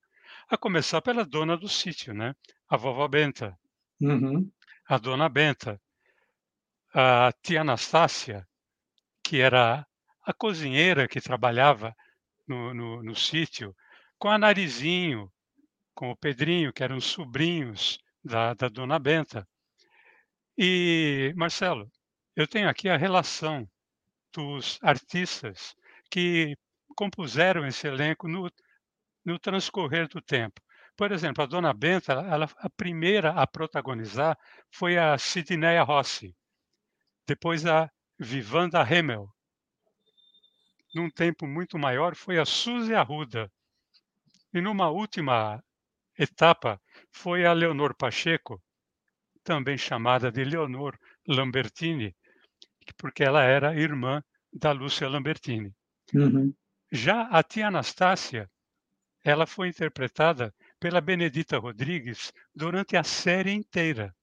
a 0.50 0.58
começar 0.58 1.02
pela 1.02 1.26
dona 1.26 1.58
do 1.58 1.68
sítio, 1.68 2.14
né? 2.14 2.36
A 2.68 2.78
vovó 2.78 3.08
Benta. 3.08 3.58
Uhum. 4.00 4.50
A 4.88 4.98
dona 4.98 5.28
Benta. 5.28 5.82
A 6.94 7.32
tia 7.42 7.62
Anastácia, 7.62 8.48
que 9.24 9.40
era 9.40 9.86
a 10.30 10.34
cozinheira 10.34 11.08
que 11.08 11.20
trabalhava 11.20 11.96
no, 12.48 12.72
no, 12.72 13.02
no 13.02 13.16
sítio, 13.16 13.76
com 14.20 14.30
a 14.30 14.38
Narizinho, 14.38 15.32
com 15.96 16.12
o 16.12 16.16
Pedrinho, 16.16 16.72
que 16.72 16.84
eram 16.84 17.02
sobrinhos 17.02 17.98
da, 18.24 18.54
da 18.54 18.70
dona 18.70 19.00
Benta. 19.00 19.48
E, 20.56 21.34
Marcelo, 21.36 21.92
eu 22.36 22.48
tenho 22.48 22.70
aqui 22.70 22.90
a 22.90 22.96
relação 22.96 23.68
dos 24.32 24.78
artistas 24.84 25.74
que 26.12 26.56
compuseram 26.96 27.66
esse 27.66 27.88
elenco 27.88 28.28
no, 28.28 28.52
no 29.26 29.40
transcorrer 29.40 30.08
do 30.08 30.22
tempo. 30.22 30.62
Por 30.96 31.12
exemplo, 31.12 31.44
a 31.44 31.48
Dona 31.48 31.74
Benta, 31.74 32.14
ela, 32.14 32.48
a 32.58 32.70
primeira 32.70 33.32
a 33.32 33.48
protagonizar 33.48 34.38
foi 34.70 34.96
a 34.96 35.18
Sidneia 35.18 35.82
Rossi, 35.82 36.36
depois 37.26 37.66
a 37.66 37.90
Vivanda 38.20 38.84
Hemmel. 38.84 39.28
Num 40.94 41.10
tempo 41.10 41.46
muito 41.46 41.78
maior 41.78 42.16
foi 42.16 42.40
a 42.40 42.46
Suzy 42.46 42.94
Arruda. 42.94 43.52
E 44.54 44.60
numa 44.60 44.90
última 44.90 45.64
etapa 46.18 46.82
foi 47.12 47.46
a 47.46 47.54
Leonor 47.54 47.96
Pacheco, 47.96 48.62
também 49.44 49.78
chamada 49.78 50.32
de 50.32 50.44
Leonor 50.44 50.98
Lambertini, 51.28 52.16
porque 52.98 53.24
ela 53.24 53.44
era 53.44 53.80
irmã 53.80 54.24
da 54.52 54.72
Lúcia 54.72 55.08
Lambertini. 55.08 55.74
Uhum. 56.14 56.54
Já 56.92 57.28
a 57.28 57.44
tia 57.44 57.68
Anastácia 57.68 58.50
ela 59.24 59.46
foi 59.46 59.68
interpretada 59.68 60.54
pela 60.80 61.02
Benedita 61.02 61.58
Rodrigues 61.58 62.34
durante 62.56 62.96
a 62.96 63.04
série 63.04 63.52
inteira. 63.52 64.16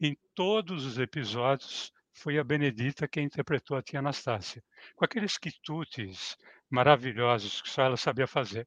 Em 0.00 0.16
todos 0.34 0.84
os 0.84 0.98
episódios, 0.98 1.92
foi 2.18 2.38
a 2.38 2.44
Benedita 2.44 3.08
quem 3.08 3.24
interpretou 3.24 3.76
a 3.76 3.82
tia 3.82 4.00
Anastácia, 4.00 4.62
com 4.96 5.04
aqueles 5.04 5.38
quitutes 5.38 6.36
maravilhosos 6.68 7.62
que 7.62 7.70
só 7.70 7.82
ela 7.82 7.96
sabia 7.96 8.26
fazer. 8.26 8.66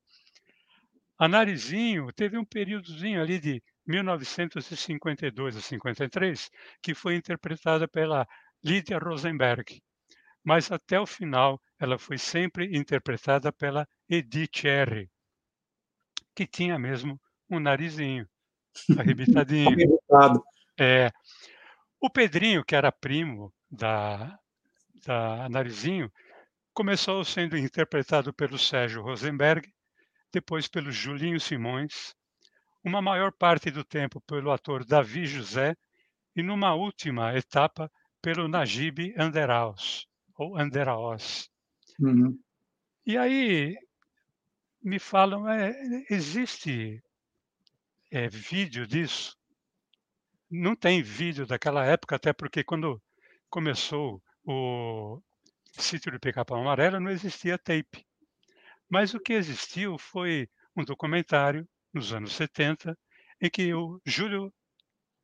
A 1.20 1.28
Narizinho 1.28 2.12
teve 2.14 2.38
um 2.38 2.46
períodozinho 2.46 3.22
ali 3.22 3.40
de 3.40 3.62
1952 3.86 5.58
a 5.58 5.62
53, 5.62 6.50
que 6.82 6.96
foi 6.96 7.16
interpretada 7.16 7.88
pela 7.88 8.26
Lídia 8.64 8.98
Rosenberg, 8.98 9.82
mas 10.44 10.72
até 10.72 11.00
o 11.00 11.06
final 11.06 11.62
ela 11.80 12.00
foi 12.00 12.18
sempre 12.18 12.76
interpretada 12.76 13.52
pela 13.52 13.88
Edith 14.10 14.66
R., 14.66 15.10
que 16.36 16.48
tinha 16.48 16.80
mesmo 16.80 17.20
um 17.50 17.60
narizinho 17.60 18.28
arrebitadinho. 18.98 20.00
é, 20.80 21.12
o 22.02 22.10
Pedrinho, 22.10 22.66
que 22.66 22.76
era 22.76 22.92
primo 22.92 23.54
da, 23.70 24.38
da 25.06 25.48
Narizinho, 25.48 26.12
começou 26.74 27.24
sendo 27.24 27.56
interpretado 27.56 28.34
pelo 28.34 28.58
Sérgio 28.58 29.04
Rosenberg, 29.04 29.72
depois 30.34 30.68
pelo 30.68 30.92
Julinho 30.92 31.40
Simões, 31.40 32.16
uma 32.84 33.02
maior 33.04 33.32
parte 33.32 33.70
do 33.70 33.84
tempo 33.84 34.20
pelo 34.22 34.52
ator 34.52 34.84
Davi 34.84 35.28
José 35.28 35.76
e 36.36 36.42
numa 36.42 36.74
última 36.74 37.38
etapa 37.38 37.92
pelo 38.20 38.48
Najib 38.48 39.14
Anderaus, 39.16 40.08
ou 40.36 40.58
Anderaos. 40.58 41.52
Uhum. 42.00 42.40
E 43.06 43.16
aí 43.16 43.76
me 44.82 44.98
falam, 44.98 45.48
é, 45.48 45.72
existe 46.10 47.04
é, 48.10 48.28
vídeo 48.28 48.88
disso? 48.88 49.38
Não 50.52 50.76
tem 50.76 51.02
vídeo 51.02 51.46
daquela 51.46 51.86
época, 51.86 52.18
até 52.18 52.34
porque 52.34 52.62
quando 52.62 53.02
começou 53.50 54.22
o 54.44 55.22
sítio 55.72 56.12
do 56.12 56.20
Pica-Pau 56.20 56.60
Amarelo 56.60 57.00
não 57.00 57.10
existia 57.10 57.58
tape. 57.58 58.06
Mas 58.90 59.14
o 59.14 59.20
que 59.20 59.32
existiu 59.32 59.98
foi 59.98 60.50
um 60.76 60.84
documentário 60.84 61.66
nos 61.94 62.12
anos 62.12 62.34
70 62.34 62.98
em 63.42 63.50
que 63.50 63.74
o 63.74 64.02
Júlio 64.06 64.54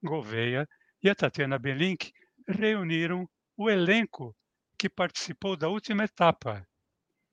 Gouveia 0.02 0.66
e 1.04 1.10
a 1.10 1.16
Tatiana 1.16 1.60
Belink 1.60 2.14
reuniram 2.48 3.30
o 3.58 3.70
elenco 3.70 4.34
que 4.78 4.90
participou 4.90 5.58
da 5.58 5.68
última 5.68 6.06
etapa 6.06 6.66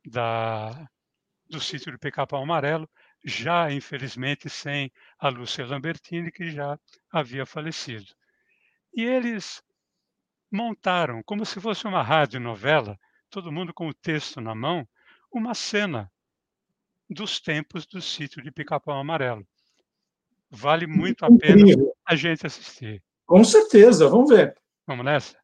da, 0.04 0.88
do 1.48 1.60
sítio 1.60 1.92
do 1.92 1.98
Pica-Pau 2.00 2.42
Amarelo, 2.42 2.90
já 3.24 3.72
infelizmente 3.72 4.50
sem 4.50 4.92
a 5.18 5.28
Lúcia 5.28 5.66
Lambertini, 5.66 6.30
que 6.30 6.50
já 6.50 6.78
havia 7.10 7.46
falecido. 7.46 8.06
E 8.94 9.02
eles 9.02 9.62
montaram, 10.52 11.22
como 11.24 11.44
se 11.44 11.60
fosse 11.60 11.86
uma 11.86 12.02
radionovela, 12.02 12.98
todo 13.30 13.50
mundo 13.50 13.72
com 13.72 13.88
o 13.88 13.94
texto 13.94 14.40
na 14.40 14.54
mão, 14.54 14.86
uma 15.32 15.54
cena 15.54 16.10
dos 17.08 17.40
tempos 17.40 17.86
do 17.86 18.00
sítio 18.00 18.42
de 18.42 18.52
Pica-Pau 18.52 18.98
Amarelo. 18.98 19.46
Vale 20.50 20.86
muito 20.86 21.24
a 21.24 21.28
pena 21.28 21.64
a 22.06 22.14
gente 22.14 22.46
assistir. 22.46 23.02
Com 23.26 23.42
certeza, 23.42 24.08
vamos 24.08 24.30
ver. 24.30 24.54
Vamos 24.86 25.04
nessa? 25.04 25.36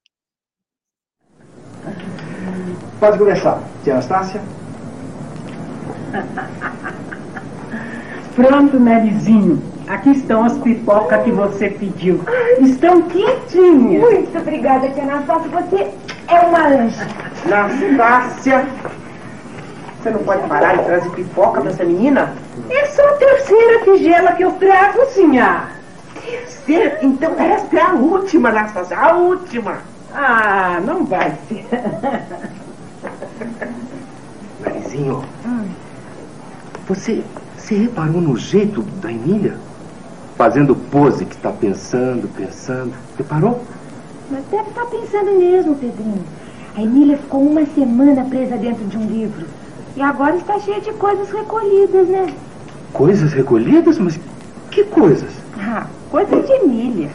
Pode 3.00 3.18
começar, 3.18 3.58
tia 3.82 3.94
Anastácia. 3.94 4.40
Pronto, 8.34 8.78
Narizinho. 8.78 9.62
Aqui 9.88 10.10
estão 10.10 10.44
as 10.44 10.56
pipocas 10.58 11.22
que 11.24 11.32
você 11.32 11.68
pediu. 11.68 12.20
Estão 12.60 13.02
quentinhas. 13.02 14.02
Muito 14.02 14.38
obrigada, 14.38 14.88
tia 14.90 15.02
Anastácia. 15.02 15.48
Você 15.48 15.90
é 16.28 16.40
uma 16.40 16.68
anja. 16.68 17.06
Anastácia, 17.46 18.66
você 20.00 20.10
não 20.10 20.20
pode 20.20 20.46
parar 20.48 20.76
de 20.76 20.84
trazer 20.84 21.10
pipoca 21.10 21.60
para 21.60 21.70
essa 21.70 21.84
menina? 21.84 22.32
É 22.70 22.86
só 22.86 23.06
a 23.06 23.12
terceira 23.14 23.84
tigela 23.84 24.32
que 24.32 24.44
eu 24.44 24.52
trago, 24.52 25.04
senhor. 25.06 25.68
Terceira? 26.22 26.98
Então 27.02 27.34
esta 27.38 27.76
é 27.76 27.82
a 27.82 27.92
última, 27.94 28.50
Anastácia, 28.50 28.96
a 28.96 29.16
última. 29.16 29.78
Ah, 30.14 30.80
não 30.84 31.04
vai 31.04 31.36
ser. 31.48 31.66
Narizinho, 34.60 35.24
hum. 35.44 35.68
você 36.86 37.22
Você 37.70 37.76
reparou 37.76 38.20
no 38.20 38.36
jeito 38.36 38.82
da 39.00 39.12
Emília? 39.12 39.54
Fazendo 40.36 40.74
pose 40.74 41.24
que 41.24 41.36
está 41.36 41.52
pensando, 41.52 42.28
pensando. 42.34 42.92
Reparou? 43.16 43.62
Mas 44.28 44.44
deve 44.50 44.70
estar 44.70 44.86
pensando 44.86 45.38
mesmo, 45.38 45.76
Pedrinho. 45.76 46.24
A 46.76 46.82
Emília 46.82 47.16
ficou 47.16 47.46
uma 47.46 47.64
semana 47.66 48.24
presa 48.24 48.56
dentro 48.56 48.84
de 48.86 48.98
um 48.98 49.06
livro. 49.06 49.46
E 49.96 50.02
agora 50.02 50.34
está 50.34 50.58
cheia 50.58 50.80
de 50.80 50.92
coisas 50.94 51.30
recolhidas, 51.30 52.08
né? 52.08 52.34
Coisas 52.92 53.32
recolhidas? 53.32 54.00
Mas 54.00 54.18
que 54.72 54.82
coisas? 54.82 55.30
Ah, 55.56 55.86
coisas 56.10 56.44
de 56.44 56.52
Emília. 56.52 57.10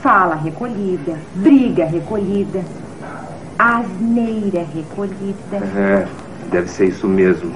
Fala 0.00 0.34
recolhida, 0.34 1.18
briga 1.34 1.84
recolhida, 1.84 2.64
asneira 3.58 4.64
recolhida. 4.74 5.58
É, 5.76 6.08
deve 6.50 6.70
ser 6.70 6.86
isso 6.86 7.06
mesmo. 7.06 7.52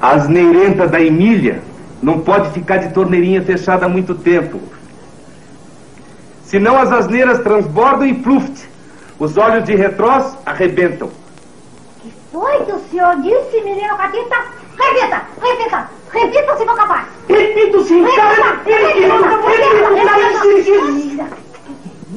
Asneirenta 0.00 0.86
da 0.86 1.00
Emília 1.00 1.60
não 2.02 2.20
pode 2.20 2.50
ficar 2.50 2.76
de 2.78 2.92
torneirinha 2.92 3.42
fechada 3.42 3.86
há 3.86 3.88
muito 3.88 4.14
tempo. 4.14 4.60
Senão 6.44 6.78
as 6.80 6.90
asneiras 6.92 7.40
transbordam 7.40 8.06
e 8.06 8.14
pluft. 8.14 8.68
Os 9.18 9.36
olhos 9.36 9.64
de 9.64 9.74
retrós 9.74 10.36
arrebentam. 10.46 11.10
Que 12.00 12.12
foi 12.32 12.64
que 12.64 12.72
o 12.72 12.78
senhor 12.90 13.16
disse, 13.20 13.60
menino 13.64 13.96
Catita? 13.96 14.36
Repita, 14.78 15.22
repita, 15.42 15.90
repita 16.12 16.56
se 16.56 16.64
for 16.64 16.76
capaz. 16.76 17.06
Repito 17.28 17.82
sim, 17.84 18.04
cara. 18.14 18.60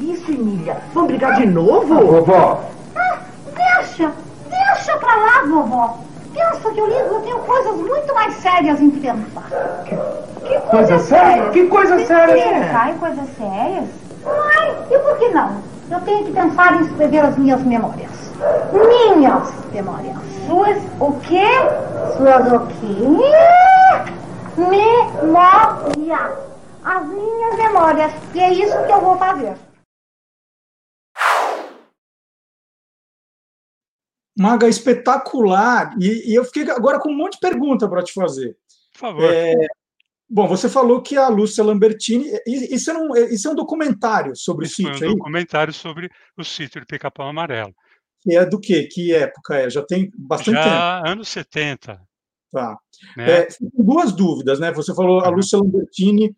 Isso, 0.00 0.30
Emília. 0.30 0.76
Vamos 0.94 1.08
brigar 1.10 1.34
de 1.34 1.46
novo? 1.46 1.94
Vovó, 1.94 2.64
Ah, 2.96 3.18
deixa, 3.54 4.12
deixa 4.48 4.96
pra 4.98 5.16
lá, 5.16 5.42
vovó. 5.46 5.98
Pensa 6.34 6.70
que 6.70 6.80
o 6.80 6.86
livro 6.86 7.20
tem 7.20 7.38
coisas 7.38 7.76
muito 7.76 8.14
mais 8.14 8.34
sérias 8.34 8.80
em 8.80 8.90
pensar. 8.90 9.48
Que 9.86 10.60
Coisa 10.70 10.98
séria? 10.98 11.50
Que 11.50 11.66
coisa 11.68 12.04
séria? 12.04 12.34
Pensar 12.34 12.90
em 12.90 12.98
coisas 12.98 13.28
sérias? 13.36 13.84
Ai, 14.26 14.76
e 14.90 14.98
por 14.98 15.18
que 15.18 15.28
não? 15.28 15.56
Eu 15.90 16.00
tenho 16.00 16.24
que 16.24 16.32
pensar 16.32 16.74
em 16.74 16.84
escrever 16.84 17.20
as 17.20 17.36
minhas 17.36 17.62
memórias. 17.62 18.10
Minhas 18.72 19.52
memórias. 19.72 20.16
Suas 20.46 20.78
o 21.00 21.12
quê? 21.20 21.46
Suas 22.16 22.52
o 22.52 22.60
quê? 22.66 22.96
Memória. 24.56 26.30
As 26.84 27.06
minhas 27.06 27.56
memórias. 27.56 28.12
E 28.34 28.40
é 28.40 28.52
isso 28.52 28.76
que 28.84 28.92
eu 28.92 29.00
vou 29.00 29.16
fazer. 29.16 29.54
Maga, 34.42 34.68
espetacular. 34.68 35.94
E, 36.00 36.32
e 36.32 36.34
eu 36.34 36.44
fiquei 36.44 36.68
agora 36.70 36.98
com 36.98 37.12
um 37.12 37.16
monte 37.16 37.34
de 37.34 37.40
pergunta 37.40 37.88
para 37.88 38.02
te 38.02 38.12
fazer. 38.12 38.56
Por 38.92 38.98
favor. 38.98 39.32
É, 39.32 39.54
bom, 40.28 40.48
você 40.48 40.68
falou 40.68 41.00
que 41.00 41.16
a 41.16 41.28
Lúcia 41.28 41.62
Lambertini. 41.62 42.26
Isso 42.44 42.90
é 42.90 42.98
um, 42.98 43.16
isso 43.16 43.46
é 43.46 43.52
um 43.52 43.54
documentário 43.54 44.34
sobre 44.34 44.66
Isso 44.66 44.82
o 44.82 44.84
foi 44.84 44.90
um 44.90 44.94
sítio 44.94 45.08
aí? 45.08 45.14
documentário 45.14 45.72
sobre 45.72 46.10
o 46.36 46.42
sítio 46.42 46.80
de 46.80 46.86
Pica-Pau 46.86 47.28
Amarelo. 47.28 47.72
Que 48.20 48.36
é 48.36 48.44
do 48.44 48.58
quê? 48.58 48.88
Que 48.90 49.14
época 49.14 49.54
é? 49.54 49.70
Já 49.70 49.82
tem 49.84 50.10
bastante 50.16 50.56
tempo. 50.56 50.68
Já 50.68 51.02
anos 51.06 51.28
70. 51.28 52.00
Tá. 52.50 52.76
Né? 53.16 53.30
É, 53.30 53.48
duas 53.72 54.12
dúvidas, 54.12 54.58
né? 54.58 54.72
Você 54.72 54.92
falou 54.92 55.20
a. 55.20 55.28
Lúcia 55.28 55.58
Lambertini 55.58 56.36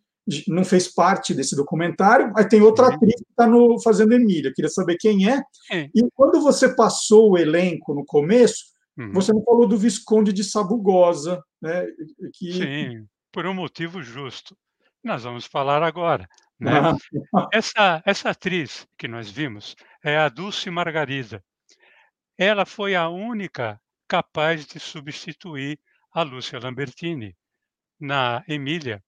não 0.49 0.65
fez 0.65 0.89
parte 0.93 1.35
desse 1.35 1.55
documentário, 1.55 2.33
aí 2.37 2.49
tem 2.49 2.61
outra 2.63 2.89
Uhum. 2.89 2.95
atriz 2.95 3.15
que 3.17 3.31
está 3.31 3.47
fazendo 3.83 4.15
Emília. 4.15 4.53
Queria 4.55 4.71
saber 4.71 4.97
quem 4.99 5.29
é. 5.31 5.43
Sim. 5.71 5.91
E 5.95 6.03
quando 6.15 6.41
você 6.41 6.75
passou 6.75 7.33
o 7.33 7.39
elenco 7.39 7.95
no 7.95 8.05
começo, 8.05 8.73
Uhum. 8.97 9.13
você 9.13 9.33
não 9.33 9.43
falou 9.43 9.67
do 9.67 9.77
Visconde 9.77 10.33
de 10.33 10.45
Sabugosa, 10.45 11.43
né? 11.61 11.87
Que, 12.35 12.53
Sim, 12.53 13.07
por 13.33 13.45
um 13.47 13.53
motivo 13.55 14.03
justo. 14.03 14.57
Nós 15.03 15.25
vamos 15.25 15.45
falar 15.47 15.83
agora. 15.83 16.27
Né? 16.59 16.71
Ah, 16.73 16.97
Essa, 17.53 18.03
essa 18.07 18.31
atriz 18.31 18.87
que 18.97 19.09
nós 19.09 19.29
vimos 19.31 19.75
é 20.05 20.17
a 20.17 20.29
Dulce 20.29 20.71
Margarida. 20.71 21.43
Ela 22.39 22.65
foi 22.65 22.95
a 22.95 23.09
única 23.09 23.79
capaz 24.09 24.65
de 24.67 24.79
substituir 24.81 25.79
a 26.13 26.23
Lúcia 26.23 26.59
Lambertini 26.61 27.35
na 28.01 28.43
Emília, 28.49 29.03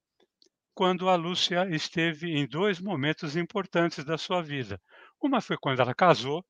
quando 0.77 1.11
a 1.11 1.17
Lúcia 1.17 1.69
esteve 1.71 2.29
em 2.39 2.47
dois 2.49 2.81
momentos 2.81 3.37
importantes 3.37 4.05
da 4.05 4.19
sua 4.19 4.43
vida. 4.43 4.81
Uma 5.23 5.41
foi 5.43 5.59
quando 5.61 5.81
ela 5.83 5.95
casou, 5.97 6.45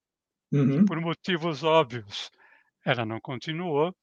uhum. 0.52 0.86
por 0.86 1.00
motivos 1.00 1.64
óbvios, 1.64 2.30
ela 2.84 3.06
não 3.06 3.20
continuou, 3.20 3.94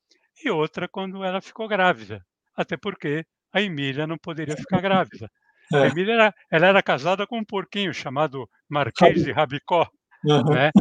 e 0.44 0.50
outra 0.52 0.88
quando 0.90 1.24
ela 1.24 1.42
ficou 1.42 1.68
grávida, 1.68 2.26
até 2.56 2.78
porque 2.78 3.26
a 3.54 3.62
Emília 3.62 4.08
não 4.08 4.18
poderia 4.18 4.58
ficar 4.58 4.82
grávida. 4.82 5.30
A 5.78 5.88
É. 5.88 5.88
Emília 5.88 6.14
era, 6.16 6.36
ela 6.52 6.68
era 6.68 6.84
casada 6.84 7.28
com 7.28 7.40
um 7.40 7.46
porquinho 7.46 7.94
chamado 7.94 8.50
Marquês 8.70 9.24
de 9.24 9.32
Rabicó, 9.32 9.88
Aham, 10.30 10.58
né? 10.58 10.72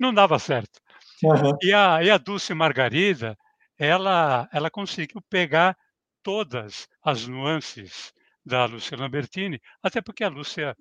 Não 0.00 0.14
dava 0.14 0.38
certo. 0.38 0.80
aham. 1.24 1.58
E 1.62 1.72
a, 1.72 2.02
e 2.04 2.10
a 2.10 2.18
Dulce 2.18 2.54
Margarida, 2.54 3.36
ela, 3.78 4.48
ela 4.52 4.70
conseguiu 4.70 5.20
pegar 5.30 5.76
todas 6.22 6.88
as 7.02 7.26
nuances 7.26 8.12
da 8.44 8.64
Lúcia 8.66 8.96
Lambertini, 8.96 9.60
até 9.82 10.00
porque 10.02 10.24
a 10.24 10.28
Lúcia 10.28 10.76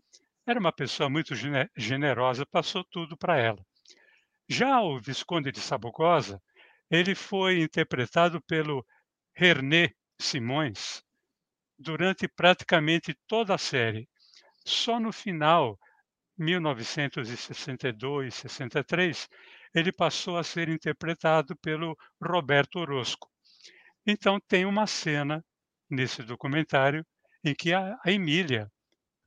era 0.48 0.60
uma 0.60 0.72
pessoa 0.74 1.10
muito 1.10 1.36
gene- 1.36 1.70
generosa, 1.78 2.46
passou 2.46 2.84
tudo 2.92 3.18
para 3.18 3.38
ela. 3.40 3.64
Já 4.50 4.82
o 4.82 5.00
Visconde 5.00 5.52
de 5.52 5.60
Sabugosa, 5.62 6.42
ele 6.92 7.16
foi 7.16 7.62
interpretado 7.62 8.42
pelo 8.44 8.86
René 9.36 9.92
Simões 10.20 11.04
durante 11.78 12.28
praticamente 12.28 13.16
toda 13.28 13.56
a 13.56 13.58
série. 13.58 14.08
Só 14.66 15.00
no 15.00 15.12
final, 15.14 15.80
1962, 16.38 18.36
63, 18.36 19.30
ele 19.74 19.92
passou 19.92 20.38
a 20.38 20.44
ser 20.44 20.70
interpretado 20.70 21.56
pelo 21.58 21.98
Roberto 22.22 22.78
Orozco. 22.80 23.30
Então 24.06 24.40
tem 24.48 24.66
uma 24.66 24.88
cena 24.88 25.44
nesse 25.90 26.24
documentário 26.24 27.06
em 27.44 27.56
que 27.56 27.74
a, 27.74 27.98
a 28.04 28.12
Emília 28.12 28.72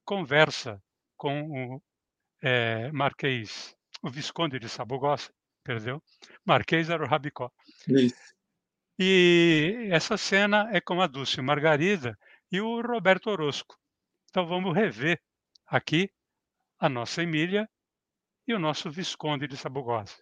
conversa 0.05 0.83
com 1.17 1.75
o 1.75 1.83
eh, 2.43 2.91
Marquês, 2.93 3.75
o 4.03 4.11
Visconde 4.11 4.59
de 4.59 4.69
Sabugosa, 4.69 5.31
perdeu? 5.63 6.03
Marquês 6.45 6.91
era 6.91 7.03
o 7.03 7.09
Rabicó. 7.09 7.51
Isso. 7.89 8.35
E 8.99 9.89
essa 9.91 10.17
cena 10.17 10.69
é 10.73 10.81
com 10.81 11.01
a 11.01 11.07
Dulce 11.07 11.41
Margarida 11.41 12.17
e 12.53 12.61
o 12.61 12.81
Roberto 12.81 13.29
Orozco. 13.29 13.77
Então 14.31 14.47
vamos 14.47 14.75
rever 14.75 15.21
aqui 15.67 16.11
a 16.79 16.89
nossa 16.89 17.23
Emília 17.23 17.69
e 18.47 18.55
o 18.55 18.59
nosso 18.59 18.91
Visconde 18.91 19.49
de 19.49 19.57
Sabugosa. 19.57 20.15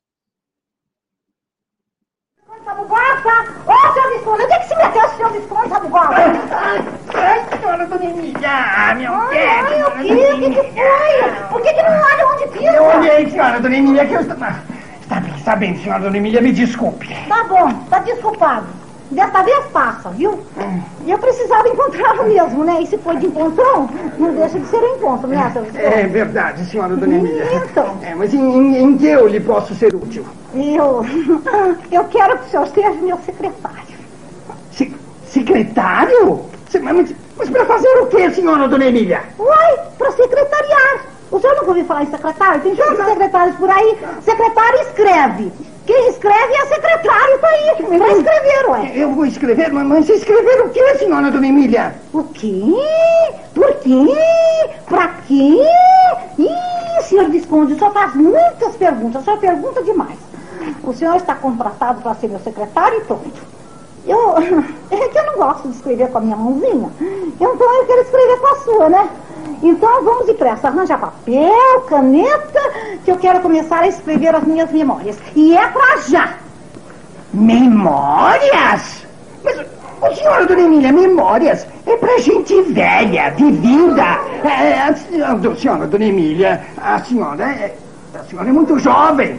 Sabugosa! 2.64 3.32
Ô, 3.66 3.92
seu 3.92 4.10
Visconde, 4.16 4.42
onde 4.44 4.52
é 4.52 4.58
que 4.60 4.68
se 4.68 4.76
meteu 4.76 5.04
o 5.04 5.16
seu 5.16 5.30
Visconde, 5.32 5.68
Sabugosa? 5.68 7.01
Ai, 7.22 7.58
senhora 7.58 7.86
Dona 7.86 8.04
Emília, 8.04 8.48
ah, 8.50 8.94
meu 8.94 9.12
pé, 9.28 9.48
ai, 9.48 9.82
o? 9.82 9.90
Dona 9.90 10.02
O 10.02 10.40
que, 10.40 10.50
que 10.50 10.62
foi? 10.72 11.32
Por 11.50 11.62
que, 11.62 11.72
que 11.74 11.82
não 11.82 11.90
olha 12.02 12.26
onde 12.34 12.46
pisa? 12.48 12.72
Eu 12.72 12.84
olhei, 12.84 13.30
senhora 13.30 13.60
Dona 13.60 13.76
Emília, 13.76 14.06
que 14.06 14.14
eu 14.14 14.20
estava... 14.20 14.54
Está 15.00 15.20
bem, 15.20 15.34
está 15.36 15.56
bem, 15.56 15.76
senhora 15.78 16.00
Dona 16.02 16.16
Emília, 16.16 16.40
me 16.40 16.52
desculpe. 16.52 17.08
Tá 17.28 17.44
bom, 17.44 17.72
tá 17.90 17.98
desculpado. 18.00 18.66
Desta 19.10 19.42
vez 19.42 19.66
passa, 19.66 20.08
viu? 20.10 20.42
E 21.04 21.10
eu 21.10 21.18
precisava 21.18 21.68
encontrá-lo 21.68 22.24
mesmo, 22.24 22.64
né? 22.64 22.80
E 22.80 22.86
se 22.86 22.96
foi 22.96 23.16
de 23.18 23.26
encontrão, 23.26 23.88
não 24.18 24.34
deixa 24.34 24.58
de 24.58 24.66
ser 24.68 24.78
um 24.78 24.96
encontro, 24.96 25.28
né, 25.28 25.50
seu? 25.52 25.66
É 25.78 26.06
verdade, 26.06 26.64
senhora 26.64 26.96
Dona 26.96 27.16
Emília. 27.16 27.46
Então. 27.56 27.98
É, 28.02 28.14
mas 28.14 28.32
em, 28.32 28.40
em- 28.40 28.82
em 28.82 28.96
que 28.96 29.06
eu 29.06 29.28
lhe 29.28 29.38
posso 29.40 29.74
ser 29.74 29.94
útil? 29.94 30.24
Eu, 30.54 31.04
eu 31.92 32.04
quero 32.04 32.38
que 32.38 32.46
o 32.46 32.50
senhor 32.50 32.66
seja 32.68 32.90
meu 32.92 33.18
secretário. 33.18 33.82
Se- 34.72 34.96
secretário? 35.26 36.46
Mas, 36.80 37.14
mas 37.36 37.50
para 37.50 37.66
fazer 37.66 37.88
o 38.00 38.06
quê, 38.06 38.30
senhora 38.30 38.68
Dona 38.68 38.86
Emília? 38.86 39.22
Uai, 39.38 39.78
para 39.98 40.10
secretariar. 40.12 41.06
O 41.30 41.40
senhor 41.40 41.54
nunca 41.56 41.68
ouviu 41.68 41.84
falar 41.84 42.02
em 42.02 42.10
secretário? 42.10 42.60
Tem 42.60 42.76
tantos 42.76 43.06
secretários 43.06 43.56
por 43.56 43.70
aí. 43.70 43.98
Secretário 44.22 44.80
escreve. 44.82 45.52
Quem 45.86 46.08
escreve 46.10 46.54
é 46.54 46.66
secretário, 46.66 47.38
tá 47.38 47.48
aí. 47.48 47.74
Pra 47.76 48.12
escrever, 48.12 48.70
ué. 48.70 48.92
Eu 48.94 49.10
vou 49.12 49.26
escrever, 49.26 49.72
mas, 49.72 50.08
escrever 50.08 50.60
o 50.60 50.68
quê, 50.68 50.94
senhora 50.96 51.30
Dona 51.30 51.46
Emília? 51.46 51.94
O 52.12 52.22
quê? 52.24 52.62
Por 53.54 53.74
quê? 53.76 54.06
Pra 54.86 55.08
quê? 55.26 55.58
Ih, 56.38 57.02
senhor 57.02 57.28
Visconde, 57.30 57.74
o 57.74 57.78
senhor 57.78 57.92
faz 57.92 58.14
muitas 58.14 58.76
perguntas. 58.76 59.22
O 59.22 59.24
senhor 59.24 59.38
pergunta 59.38 59.82
demais. 59.82 60.18
O 60.84 60.92
senhor 60.92 61.16
está 61.16 61.34
contratado 61.34 62.02
para 62.02 62.14
ser 62.14 62.28
meu 62.28 62.38
secretário 62.40 62.98
e 62.98 63.04
pronto. 63.04 63.30
Eu, 64.06 64.36
é 64.90 65.08
que 65.08 65.18
eu 65.18 65.26
não 65.26 65.34
gosto 65.36 65.68
de 65.68 65.76
escrever 65.76 66.08
com 66.10 66.18
a 66.18 66.20
minha 66.20 66.36
mãozinha. 66.36 66.90
Então 67.40 67.74
eu 67.74 67.86
quero 67.86 68.02
escrever 68.02 68.40
com 68.40 68.46
a 68.46 68.56
sua, 68.56 68.88
né? 68.88 69.08
Então 69.62 70.04
vamos 70.04 70.26
depressa, 70.26 70.68
arranja 70.68 70.98
papel, 70.98 71.80
caneta, 71.88 72.60
que 73.04 73.10
eu 73.10 73.16
quero 73.16 73.40
começar 73.40 73.80
a 73.80 73.88
escrever 73.88 74.34
as 74.34 74.44
minhas 74.44 74.70
memórias. 74.72 75.16
E 75.36 75.56
é 75.56 75.68
pra 75.68 75.98
já. 75.98 76.34
Memórias? 77.32 79.06
Mas, 79.44 79.64
Ô, 80.02 80.12
senhora 80.16 80.44
Dona 80.46 80.62
Emília, 80.62 80.92
memórias 80.92 81.64
é 81.86 81.96
pra 81.96 82.18
gente 82.18 82.60
velha, 82.62 83.30
vivida. 83.30 84.02
É, 84.42 84.82
a 84.82 84.96
senhora, 84.96 85.56
senhora 85.56 85.86
Dona 85.86 86.04
Emília, 86.06 86.60
a 86.76 86.98
senhora 87.04 87.44
é, 87.44 87.76
a 88.12 88.24
senhora 88.24 88.48
é 88.48 88.52
muito 88.52 88.76
jovem. 88.80 89.38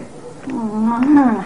Ah, 0.52 1.42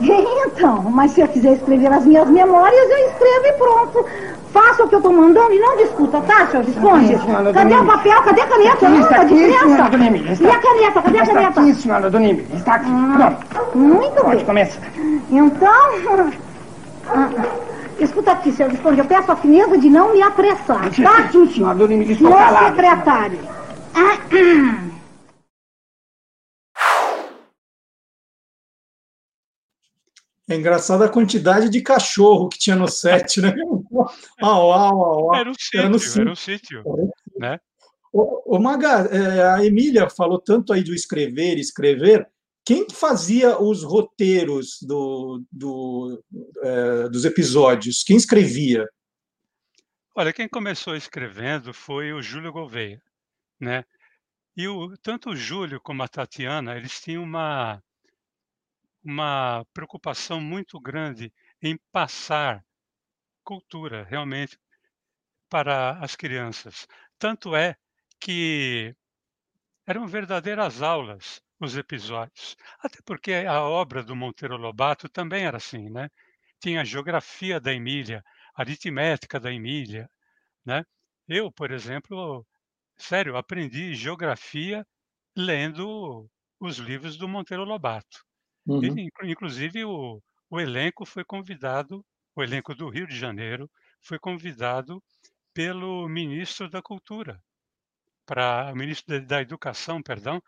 então, 0.46 0.82
mas 0.90 1.12
se 1.12 1.20
eu 1.20 1.28
quiser 1.28 1.54
escrever 1.54 1.92
as 1.92 2.04
minhas 2.04 2.28
memórias, 2.28 2.90
eu 2.90 3.08
escrevo 3.08 3.46
e 3.46 3.52
pronto. 3.52 4.06
Faça 4.52 4.84
o 4.84 4.88
que 4.88 4.94
eu 4.94 5.02
tô 5.02 5.10
mandando 5.12 5.52
e 5.52 5.58
não 5.58 5.76
discuta, 5.76 6.20
tá, 6.20 6.46
senhor 6.46 6.64
Visconde? 6.64 7.16
Cadê 7.52 7.74
Dona 7.74 7.82
o 7.82 7.86
papel? 7.86 8.22
Cadê 8.22 8.40
a 8.40 8.46
caneta? 8.46 8.86
Aqui, 8.86 8.96
está 9.00 9.14
Anda, 9.16 9.22
aqui, 9.22 9.52
senhora 9.58 9.90
Dona 9.90 10.06
Emília. 10.06 10.32
Está, 10.32 10.44
E 10.46 10.50
a 10.50 10.58
caneta? 10.58 11.02
Cadê 11.02 11.18
a 11.18 11.22
está 11.22 11.34
caneta? 11.34 11.60
aqui, 11.60 11.74
senhora 11.74 12.10
Dona 12.10 12.24
Emília. 12.28 12.56
Está 12.56 12.74
aqui. 12.74 12.90
Pronto. 13.16 13.78
Muito 13.78 14.14
Pode 14.22 14.36
bem. 14.36 14.44
começar. 14.44 14.80
Então, 15.28 16.30
ah, 17.08 17.28
escuta 17.98 18.30
aqui, 18.30 18.52
senhor 18.52 18.70
Visconde, 18.70 19.00
eu 19.00 19.04
peço 19.06 19.32
a 19.32 19.36
fineza 19.36 19.76
de 19.76 19.90
não 19.90 20.12
me 20.12 20.22
apressar, 20.22 20.88
tá? 21.02 21.28
Sim, 21.32 21.48
senhora 21.50 21.74
Dona 21.74 21.94
Emília, 21.94 22.12
estou 22.12 22.28
Senhor 22.28 22.40
calado. 22.44 22.76
secretário. 22.76 23.38
Ah, 23.92 24.16
hum. 24.32 24.93
É 30.48 30.54
engraçado 30.54 31.02
a 31.02 31.08
quantidade 31.08 31.70
de 31.70 31.80
cachorro 31.80 32.48
que 32.48 32.58
tinha 32.58 32.76
no 32.76 32.86
set, 32.86 33.40
né? 33.40 33.54
Au, 34.42 34.72
au, 34.72 35.02
au. 35.02 35.34
Era 35.34 35.50
um 35.50 35.54
Era 35.74 35.88
no 35.88 35.98
sítio, 35.98 36.20
era 36.20 36.30
um 36.32 36.36
sítio, 36.36 36.84
né? 37.38 37.58
Ô, 38.12 38.56
ô, 38.56 38.58
Maga, 38.60 39.08
é, 39.10 39.42
a 39.54 39.64
Emília 39.64 40.08
falou 40.10 40.38
tanto 40.38 40.72
aí 40.72 40.84
do 40.84 40.94
escrever, 40.94 41.58
escrever. 41.58 42.28
Quem 42.64 42.86
que 42.86 42.94
fazia 42.94 43.60
os 43.60 43.82
roteiros 43.82 44.78
do, 44.82 45.42
do, 45.50 46.22
é, 46.62 47.08
dos 47.08 47.24
episódios? 47.24 48.02
Quem 48.02 48.16
escrevia? 48.16 48.86
Olha, 50.14 50.32
quem 50.32 50.48
começou 50.48 50.94
escrevendo 50.94 51.74
foi 51.74 52.12
o 52.12 52.22
Júlio 52.22 52.52
Gouveia, 52.52 53.02
né? 53.58 53.84
E 54.56 54.68
o, 54.68 54.96
tanto 54.98 55.30
o 55.30 55.36
Júlio 55.36 55.80
como 55.80 56.02
a 56.02 56.08
Tatiana, 56.08 56.76
eles 56.76 57.00
tinham 57.00 57.24
uma, 57.24 57.82
uma 59.04 59.64
preocupação 59.74 60.40
muito 60.40 60.80
grande 60.80 61.32
em 61.62 61.78
passar 61.92 62.64
cultura 63.44 64.04
realmente 64.04 64.58
para 65.48 65.98
as 66.00 66.16
crianças. 66.16 66.88
Tanto 67.18 67.54
é 67.54 67.76
que 68.18 68.94
eram 69.86 70.06
verdadeiras 70.06 70.82
aulas 70.82 71.42
os 71.60 71.76
episódios. 71.76 72.56
Até 72.80 72.98
porque 73.04 73.32
a 73.32 73.62
obra 73.62 74.02
do 74.02 74.16
Monteiro 74.16 74.56
Lobato 74.56 75.08
também 75.08 75.44
era 75.44 75.58
assim, 75.58 75.90
né? 75.90 76.10
Tinha 76.60 76.80
a 76.80 76.84
geografia 76.84 77.60
da 77.60 77.72
Emília, 77.72 78.24
aritmética 78.54 79.38
da 79.40 79.52
Emília, 79.52 80.08
né? 80.64 80.84
Eu, 81.28 81.52
por 81.52 81.70
exemplo, 81.70 82.46
sério, 82.96 83.36
aprendi 83.36 83.94
geografia 83.94 84.86
lendo 85.36 86.28
os 86.60 86.78
livros 86.78 87.16
do 87.16 87.28
Monteiro 87.28 87.64
Lobato. 87.64 88.24
Uhum. 88.66 88.84
Inclu- 88.98 89.26
inclusive, 89.28 89.84
o, 89.84 90.22
o 90.50 90.60
elenco 90.60 91.04
foi 91.04 91.24
convidado, 91.24 92.04
o 92.34 92.42
elenco 92.42 92.74
do 92.74 92.88
Rio 92.88 93.06
de 93.06 93.16
Janeiro 93.16 93.70
foi 94.00 94.18
convidado 94.18 95.02
pelo 95.52 96.08
ministro 96.08 96.68
da 96.68 96.82
Cultura, 96.82 97.40
para 98.26 98.72
o 98.72 98.76
ministro 98.76 99.20
da, 99.20 99.26
da 99.26 99.42
Educação, 99.42 100.02
perdão, 100.02 100.42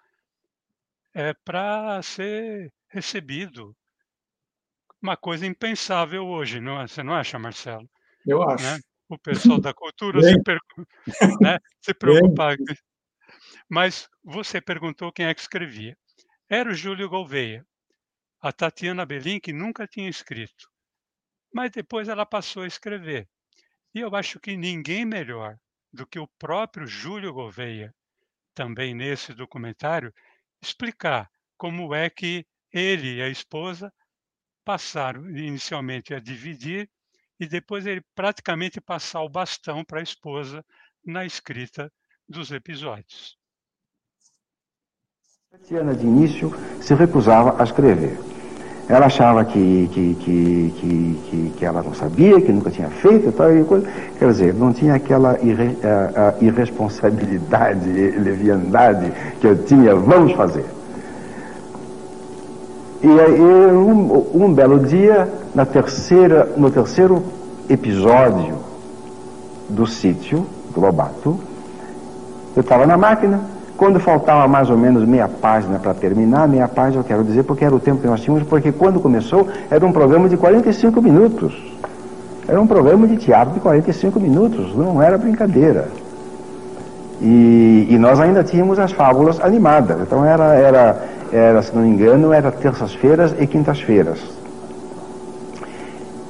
é, 1.14 1.33
para 1.44 2.02
ser 2.02 2.72
recebido. 2.88 3.74
Uma 5.00 5.16
coisa 5.16 5.46
impensável 5.46 6.26
hoje, 6.26 6.61
não 6.61 6.81
é? 6.81 6.87
Você 6.88 7.02
não 7.02 7.14
acha, 7.14 7.38
Marcelo? 7.38 7.88
Eu 8.26 8.42
acho. 8.42 8.64
né? 8.64 8.81
O 9.09 9.16
pessoal 9.18 9.61
da 9.61 9.72
cultura 9.72 10.20
se, 10.20 10.42
pergu- 10.42 10.87
né, 11.40 11.59
se 11.81 11.94
preocupar. 11.94 12.57
Mas 13.68 14.09
você 14.24 14.61
perguntou 14.61 15.12
quem 15.12 15.26
é 15.26 15.35
que 15.35 15.40
escrevia. 15.40 15.96
Era 16.48 16.70
o 16.70 16.74
Júlio 16.74 17.09
Gouveia. 17.09 17.64
A 18.40 18.53
Tatiana 18.53 19.07
Belin, 19.07 19.40
que 19.40 19.53
nunca 19.53 19.87
tinha 19.87 20.09
escrito. 20.09 20.70
Mas 21.53 21.70
depois 21.70 22.09
ela 22.09 22.27
passou 22.27 22.62
a 22.62 22.66
escrever. 22.66 23.29
E 23.94 24.01
eu 24.01 24.14
acho 24.14 24.38
que 24.38 24.57
ninguém 24.57 25.05
melhor 25.05 25.59
do 25.92 26.07
que 26.07 26.18
o 26.18 26.29
próprio 26.38 26.87
Júlio 26.87 27.33
Gouveia, 27.33 27.94
também 28.55 28.94
nesse 28.94 29.33
documentário, 29.33 30.12
explicar 30.62 31.31
como 31.57 31.94
é 31.94 32.11
que 32.11 32.46
ele 32.72 33.16
e 33.16 33.22
a 33.22 33.29
esposa 33.29 33.92
passaram 34.64 35.31
inicialmente 35.31 36.12
a 36.12 36.20
dividir 36.20 36.90
e 37.38 37.46
depois 37.46 37.87
ele 37.87 38.03
praticamente 38.14 38.81
passar 38.81 39.22
o 39.22 39.29
bastão 39.29 39.85
para 39.85 40.01
a 40.01 40.03
esposa 40.03 40.64
na 41.05 41.25
escrita 41.25 41.92
dos 42.29 42.51
episódios. 42.51 43.38
Tatiana, 45.52 45.94
de 45.94 46.04
início, 46.04 46.52
se 46.80 46.92
recusava 46.92 47.54
a 47.56 47.62
escrever. 47.62 48.18
Ela 48.88 49.06
achava 49.06 49.44
que, 49.44 49.88
que, 49.92 50.14
que, 50.16 50.74
que, 50.76 51.20
que, 51.30 51.52
que 51.56 51.64
ela 51.64 51.85
não 51.85 51.94
sabia, 51.94 52.40
que 52.40 52.50
nunca 52.50 52.68
tinha 52.68 52.88
feito 52.90 53.30
tal. 53.30 53.56
E 53.56 53.62
coisa. 53.62 53.87
Quer 54.18 54.28
dizer, 54.32 54.54
não 54.54 54.72
tinha 54.72 54.94
aquela 54.94 55.38
irre, 55.40 55.78
a, 55.85 56.30
a 56.30 56.44
irresponsabilidade, 56.44 57.88
leviandade 58.18 59.12
que 59.40 59.46
eu 59.46 59.64
tinha, 59.64 59.94
vamos 59.94 60.32
fazer. 60.32 60.64
E 63.04 63.20
aí, 63.20 63.40
um, 63.40 64.26
um 64.35 64.52
belo 64.52 64.80
dia, 64.80 65.32
na 65.54 65.64
terceira, 65.64 66.52
no 66.56 66.72
terceiro 66.72 67.22
episódio 67.70 68.59
do 69.68 69.87
sítio, 69.87 70.44
do 70.74 70.80
Lobato, 70.80 71.38
eu 72.56 72.62
estava 72.62 72.85
na 72.85 72.96
máquina, 72.96 73.54
quando 73.76 74.00
faltava 74.00 74.48
mais 74.48 74.70
ou 74.70 74.76
menos 74.76 75.06
meia 75.06 75.28
página 75.28 75.78
para 75.78 75.92
terminar, 75.92 76.48
meia 76.48 76.66
página 76.66 77.00
eu 77.00 77.04
quero 77.04 77.22
dizer 77.22 77.42
porque 77.42 77.64
era 77.64 77.74
o 77.74 77.80
tempo 77.80 78.00
que 78.00 78.06
nós 78.06 78.20
tínhamos, 78.20 78.48
porque 78.48 78.72
quando 78.72 79.00
começou 79.00 79.46
era 79.70 79.84
um 79.84 79.92
programa 79.92 80.28
de 80.28 80.36
45 80.36 81.02
minutos. 81.02 81.76
Era 82.48 82.60
um 82.60 82.66
programa 82.66 83.06
de 83.06 83.16
teatro 83.16 83.54
de 83.54 83.60
45 83.60 84.18
minutos, 84.20 84.74
não 84.74 85.02
era 85.02 85.18
brincadeira. 85.18 85.88
E, 87.20 87.88
e 87.90 87.98
nós 87.98 88.20
ainda 88.20 88.44
tínhamos 88.44 88.78
as 88.78 88.92
fábulas 88.92 89.40
animadas, 89.40 90.00
então 90.00 90.24
era, 90.24 90.54
era, 90.54 91.04
era 91.32 91.62
se 91.62 91.74
não 91.74 91.82
me 91.82 91.88
engano, 91.88 92.32
era 92.32 92.50
terças-feiras 92.52 93.34
e 93.38 93.46
quintas-feiras. 93.46 94.20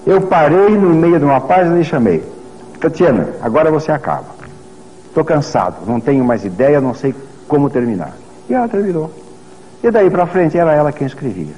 Eu 0.07 0.23
parei 0.23 0.71
no 0.71 0.95
meio 0.95 1.19
de 1.19 1.25
uma 1.25 1.41
página 1.41 1.79
e 1.79 1.85
chamei, 1.85 2.25
Tatiana, 2.81 3.29
agora 3.43 3.71
você 3.71 3.93
acaba. 3.93 4.37
Estou 5.09 5.25
cansado, 5.25 5.77
não 5.87 6.01
tenho 6.01 6.25
mais 6.25 6.45
ideia, 6.45 6.81
não 6.81 6.95
sei 6.95 7.15
como 7.49 7.71
terminar. 7.71 8.13
E 8.49 8.55
ela 8.55 8.69
terminou. 8.69 9.11
E 9.83 9.91
daí 9.91 10.11
para 10.11 10.27
frente 10.27 10.59
era 10.59 10.73
ela 10.73 10.93
quem 10.93 11.07
escrevia. 11.07 11.55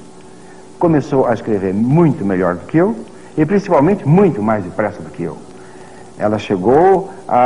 Começou 0.77 1.25
a 1.27 1.33
escrever 1.33 1.73
muito 1.73 2.25
melhor 2.25 2.55
do 2.55 2.65
que 2.65 2.77
eu 2.77 2.95
e 3.37 3.45
principalmente 3.45 4.07
muito 4.07 4.41
mais 4.41 4.63
depressa 4.63 5.01
do 5.01 5.09
que 5.09 5.23
eu. 5.23 5.37
Ela 6.17 6.37
chegou 6.37 7.09
a, 7.27 7.37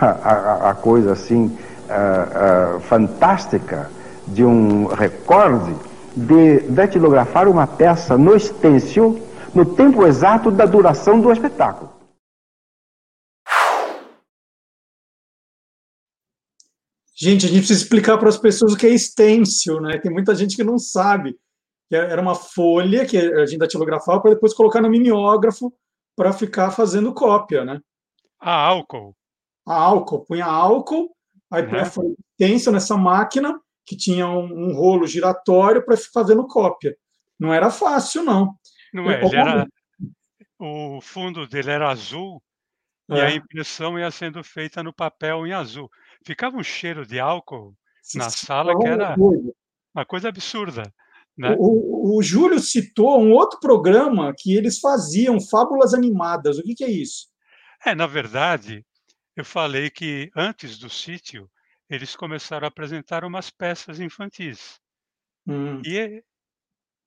a, 0.00 0.06
a, 0.06 0.70
a, 0.70 0.74
coisa 0.74 1.12
assim 1.12 1.56
a, 1.88 2.78
fantástica 2.80 3.90
de 4.26 4.44
um 4.44 4.86
recorde 4.86 5.74
de 6.16 6.60
datilografar 6.68 7.48
uma 7.48 7.66
peça 7.66 8.16
no 8.16 8.36
estêncil 8.36 9.18
no 9.54 9.64
tempo 9.64 10.06
exato 10.06 10.50
da 10.50 10.66
duração 10.66 11.20
do 11.20 11.32
espetáculo. 11.32 11.93
Gente, 17.14 17.46
a 17.46 17.48
gente 17.48 17.58
precisa 17.58 17.82
explicar 17.82 18.18
para 18.18 18.28
as 18.28 18.36
pessoas 18.36 18.72
o 18.72 18.76
que 18.76 18.86
é 18.86 18.98
stencil, 18.98 19.80
né? 19.80 19.98
Tem 19.98 20.10
muita 20.10 20.34
gente 20.34 20.56
que 20.56 20.64
não 20.64 20.78
sabe. 20.78 21.36
Era 21.90 22.20
uma 22.20 22.34
folha 22.34 23.06
que 23.06 23.16
a 23.16 23.46
gente 23.46 23.58
datilografava 23.58 24.20
para 24.20 24.34
depois 24.34 24.52
colocar 24.52 24.80
no 24.80 24.90
mimeógrafo 24.90 25.72
para 26.16 26.32
ficar 26.32 26.70
fazendo 26.72 27.14
cópia, 27.14 27.64
né? 27.64 27.80
A 28.40 28.52
álcool. 28.52 29.14
A 29.66 29.74
álcool, 29.74 30.24
punha 30.24 30.44
álcool, 30.44 31.14
aí 31.50 31.62
punha 31.62 31.76
Né? 31.76 31.82
a 31.82 31.90
folha 31.90 32.14
stencil 32.34 32.72
nessa 32.72 32.96
máquina 32.96 33.60
que 33.86 33.96
tinha 33.96 34.26
um, 34.26 34.70
um 34.70 34.74
rolo 34.74 35.06
giratório 35.06 35.84
para 35.84 35.96
ficar 35.96 36.22
fazendo 36.22 36.46
cópia. 36.46 36.96
Não 37.38 37.52
era 37.52 37.70
fácil, 37.70 38.24
não. 38.24 38.54
Não 38.92 39.10
é? 39.10 39.20
Era, 39.32 39.66
o 40.58 41.00
fundo 41.00 41.46
dele 41.46 41.70
era 41.70 41.90
azul 41.90 42.42
e 43.08 43.20
a 43.20 43.30
É. 43.30 43.34
impressão 43.36 43.98
ia 43.98 44.10
sendo 44.10 44.42
feita 44.42 44.82
no 44.82 44.92
papel 44.92 45.46
em 45.46 45.52
azul. 45.52 45.90
Ficava 46.24 46.56
um 46.56 46.62
cheiro 46.62 47.06
de 47.06 47.20
álcool 47.20 47.76
na 48.14 48.30
sala 48.30 48.78
que 48.78 48.86
era 48.86 49.14
uma 49.94 50.04
coisa 50.06 50.28
absurda. 50.28 50.82
Né? 51.36 51.54
O, 51.58 52.14
o, 52.14 52.18
o 52.18 52.22
Júlio 52.22 52.60
citou 52.60 53.20
um 53.20 53.32
outro 53.32 53.58
programa 53.58 54.32
que 54.36 54.54
eles 54.54 54.78
faziam, 54.78 55.40
Fábulas 55.40 55.92
Animadas. 55.92 56.58
O 56.58 56.62
que, 56.62 56.74
que 56.74 56.84
é 56.84 56.90
isso? 56.90 57.28
É, 57.84 57.94
na 57.94 58.06
verdade, 58.06 58.84
eu 59.36 59.44
falei 59.44 59.90
que 59.90 60.30
antes 60.34 60.78
do 60.78 60.88
sítio, 60.88 61.50
eles 61.90 62.16
começaram 62.16 62.66
a 62.66 62.68
apresentar 62.68 63.24
umas 63.24 63.50
peças 63.50 64.00
infantis. 64.00 64.78
Hum, 65.46 65.82
E 65.84 65.98
e- 65.98 66.24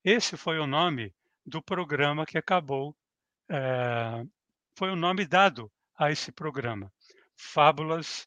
esse 0.04 0.36
foi 0.36 0.58
o 0.58 0.66
nome 0.66 1.12
do 1.44 1.62
programa 1.62 2.24
que 2.24 2.38
acabou, 2.38 2.94
é, 3.50 4.24
foi 4.76 4.90
o 4.90 4.96
nome 4.96 5.26
dado 5.26 5.70
a 5.96 6.12
esse 6.12 6.30
programa. 6.30 6.92
Fábulas, 7.36 8.26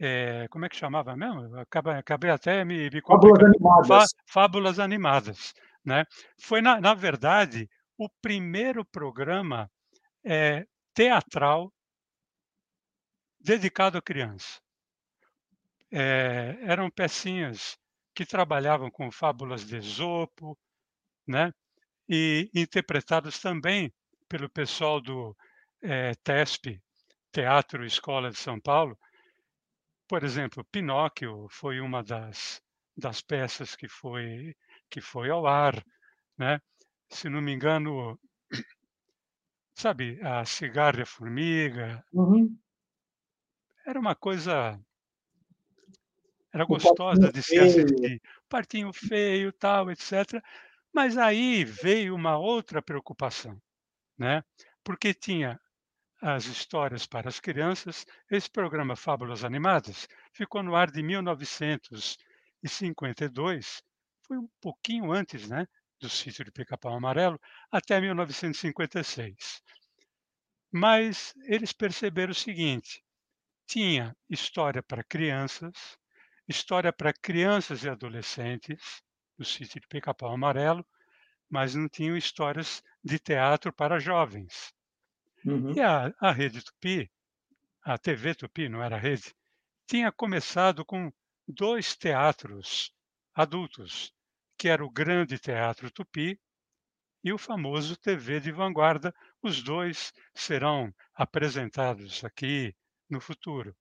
é, 0.00 0.48
como 0.48 0.64
é 0.64 0.68
que 0.68 0.76
chamava 0.76 1.14
mesmo? 1.14 1.58
Acabei, 1.58 1.92
acabei 1.92 2.30
até 2.30 2.64
me, 2.64 2.88
me 2.88 3.02
Fábulas 3.02 3.44
Animadas. 3.44 4.14
Fábulas 4.26 4.78
Animadas. 4.78 5.54
Né? 5.84 6.04
Foi, 6.40 6.62
na, 6.62 6.80
na 6.80 6.94
verdade, 6.94 7.68
o 7.98 8.08
primeiro 8.22 8.84
programa 8.84 9.70
é, 10.24 10.66
teatral 10.94 11.70
dedicado 13.38 13.98
à 13.98 14.02
criança. 14.02 14.58
É, 15.92 16.56
eram 16.62 16.90
pecinhas 16.90 17.76
que 18.14 18.24
trabalhavam 18.24 18.90
com 18.90 19.10
fábulas 19.10 19.66
de 19.66 19.76
Esopo, 19.76 20.58
né? 21.26 21.52
e 22.08 22.50
interpretadas 22.54 23.38
também 23.38 23.92
pelo 24.28 24.50
pessoal 24.50 25.00
do 25.00 25.36
é, 25.82 26.14
TESP, 26.24 26.80
Teatro 27.32 27.84
Escola 27.84 28.30
de 28.30 28.36
São 28.36 28.60
Paulo. 28.60 28.98
Por 30.10 30.24
exemplo, 30.24 30.64
Pinóquio 30.64 31.46
foi 31.48 31.80
uma 31.80 32.02
das, 32.02 32.60
das 32.96 33.22
peças 33.22 33.76
que 33.76 33.86
foi, 33.86 34.56
que 34.90 35.00
foi 35.00 35.30
ao 35.30 35.46
ar. 35.46 35.86
Né? 36.36 36.60
Se 37.08 37.28
não 37.28 37.40
me 37.40 37.52
engano, 37.52 38.18
sabe, 39.72 40.20
a 40.20 40.44
cigarra 40.44 40.98
e 40.98 41.02
a 41.02 41.06
formiga. 41.06 42.04
Uhum. 42.12 42.58
Era 43.86 44.00
uma 44.00 44.16
coisa. 44.16 44.80
Era 46.52 46.64
gostosa 46.64 47.30
de 47.32 47.40
se 47.40 47.56
assistir. 47.60 48.20
Partinho 48.48 48.92
feio, 48.92 49.52
tal, 49.52 49.92
etc. 49.92 50.42
Mas 50.92 51.16
aí 51.16 51.64
veio 51.64 52.16
uma 52.16 52.36
outra 52.36 52.82
preocupação, 52.82 53.62
né? 54.18 54.42
Porque 54.82 55.14
tinha 55.14 55.60
as 56.20 56.44
histórias 56.46 57.06
para 57.06 57.28
as 57.28 57.40
crianças. 57.40 58.04
Esse 58.30 58.50
programa 58.50 58.94
Fábulas 58.96 59.44
Animadas 59.44 60.06
ficou 60.32 60.62
no 60.62 60.76
ar 60.76 60.90
de 60.90 61.02
1952, 61.02 63.82
foi 64.26 64.38
um 64.38 64.48
pouquinho 64.60 65.12
antes, 65.12 65.48
né? 65.48 65.66
do 66.00 66.08
sítio 66.08 66.44
de 66.44 66.50
Pica-Pau 66.50 66.94
Amarelo 66.94 67.38
até 67.70 68.00
1956. 68.00 69.62
Mas 70.72 71.34
eles 71.44 71.72
perceberam 71.72 72.32
o 72.32 72.34
seguinte: 72.34 73.04
tinha 73.66 74.16
história 74.28 74.82
para 74.82 75.04
crianças, 75.04 75.98
história 76.48 76.92
para 76.92 77.12
crianças 77.12 77.84
e 77.84 77.88
adolescentes, 77.88 79.02
do 79.36 79.44
sítio 79.44 79.80
de 79.80 79.86
Pica-Pau 79.86 80.32
Amarelo, 80.32 80.86
mas 81.48 81.74
não 81.74 81.88
tinham 81.88 82.16
histórias 82.16 82.82
de 83.04 83.18
teatro 83.18 83.72
para 83.72 83.98
jovens. 83.98 84.72
Uhum. 85.44 85.72
E 85.74 85.80
a, 85.80 86.12
a 86.20 86.32
Rede 86.32 86.62
Tupi, 86.62 87.10
a 87.82 87.96
TV 87.96 88.34
Tupi, 88.34 88.68
não 88.68 88.82
era 88.82 88.98
rede, 88.98 89.34
tinha 89.86 90.12
começado 90.12 90.84
com 90.84 91.12
dois 91.48 91.96
teatros 91.96 92.92
adultos, 93.34 94.12
que 94.56 94.68
era 94.68 94.84
o 94.84 94.90
Grande 94.90 95.38
Teatro 95.38 95.90
Tupi 95.90 96.38
e 97.24 97.32
o 97.32 97.38
famoso 97.38 97.96
TV 97.96 98.40
de 98.40 98.52
Vanguarda. 98.52 99.14
Os 99.42 99.62
dois 99.62 100.12
serão 100.34 100.94
apresentados 101.14 102.22
aqui 102.24 102.74
no 103.08 103.20
futuro. 103.20 103.74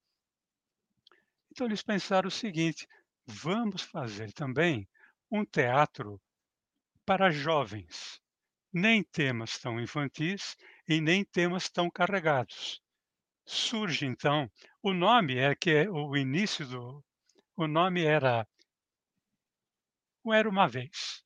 Então 1.51 1.67
eles 1.67 1.83
pensaram 1.83 2.27
o 2.27 2.31
seguinte: 2.31 2.87
vamos 3.25 3.81
fazer 3.81 4.31
também 4.31 4.87
um 5.29 5.45
teatro 5.45 6.21
para 7.05 7.31
jovens, 7.31 8.21
nem 8.71 9.03
temas 9.03 9.57
tão 9.59 9.79
infantis 9.79 10.55
e 10.89 10.99
nem 10.99 11.23
temas 11.23 11.69
tão 11.69 11.89
carregados. 11.89 12.81
Surge 13.45 14.07
então, 14.07 14.51
o 14.81 14.91
nome 14.91 15.37
é 15.37 15.53
que 15.55 15.69
é 15.69 15.89
o 15.89 16.17
início 16.17 16.65
do 16.65 17.05
o 17.55 17.67
nome 17.67 18.03
era 18.03 18.47
o 20.23 20.33
Era 20.33 20.49
Uma 20.49 20.67
Vez. 20.67 21.23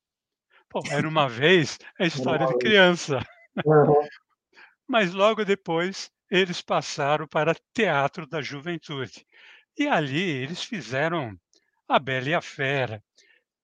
Bom, 0.72 0.82
Era 0.90 1.08
Uma 1.08 1.30
Vez 1.30 1.78
é 2.00 2.08
história 2.08 2.48
de 2.48 2.58
criança. 2.58 3.20
Uhum. 3.66 4.08
Mas 4.88 5.14
logo 5.14 5.46
depois 5.46 6.12
eles 6.30 6.62
passaram 6.62 7.28
para 7.28 7.56
Teatro 7.74 8.28
da 8.28 8.42
Juventude. 8.42 9.26
E 9.78 9.88
ali 9.88 10.22
eles 10.22 10.64
fizeram 10.64 11.40
A 11.88 12.00
Bela 12.00 12.30
e 12.30 12.34
a 12.34 12.42
Fera, 12.42 13.04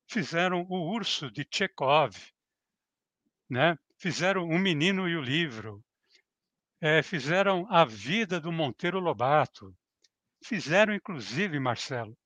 fizeram 0.08 0.66
O 0.70 0.92
Urso 0.94 1.30
de 1.32 1.46
Chekhov, 1.52 2.16
né? 3.50 3.78
fizeram 4.00 4.48
O 4.48 4.58
Menino 4.58 5.08
e 5.08 5.16
o 5.16 5.22
Livro, 5.22 5.84
é, 6.82 7.02
fizeram 7.04 7.68
A 7.70 7.84
Vida 7.86 8.40
do 8.40 8.52
Monteiro 8.52 9.00
Lobato, 9.00 9.76
fizeram 10.44 10.94
inclusive, 10.94 11.60
Marcelo, 11.60 12.18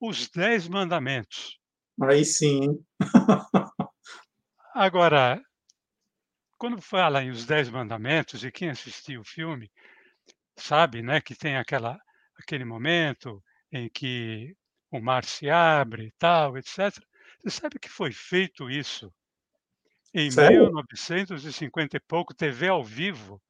Os 0.00 0.28
Dez 0.28 0.66
Mandamentos. 0.66 1.58
Aí 2.02 2.24
sim. 2.24 2.84
Agora, 4.74 5.40
quando 6.58 6.80
fala 6.80 7.22
em 7.22 7.30
os 7.30 7.44
Dez 7.44 7.68
Mandamentos, 7.68 8.42
e 8.42 8.50
quem 8.50 8.70
assistiu 8.70 9.20
o 9.20 9.24
filme 9.24 9.70
sabe 10.56 11.02
né, 11.02 11.20
que 11.20 11.34
tem 11.34 11.56
aquela, 11.56 11.98
aquele 12.38 12.64
momento 12.64 13.42
em 13.70 13.88
que 13.88 14.56
o 14.90 15.00
mar 15.00 15.24
se 15.24 15.50
abre 15.50 16.06
e 16.06 16.12
tal, 16.12 16.56
etc. 16.56 16.92
Você 17.42 17.50
sabe 17.50 17.78
que 17.78 17.88
foi 17.88 18.12
feito 18.12 18.70
isso 18.70 19.12
em 20.14 20.30
Sério? 20.30 20.66
1950 20.66 21.96
e 21.96 22.00
pouco, 22.00 22.32
TV 22.32 22.68
ao 22.68 22.84
vivo? 22.84 23.40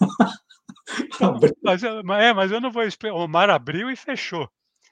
Mas, 1.62 1.82
é, 1.82 2.34
mas 2.34 2.50
eu 2.50 2.60
não 2.60 2.70
vou 2.70 2.82
explicar. 2.82 3.16
O 3.16 3.26
mar 3.26 3.48
abriu 3.48 3.90
e 3.90 3.96
fechou. 3.96 4.50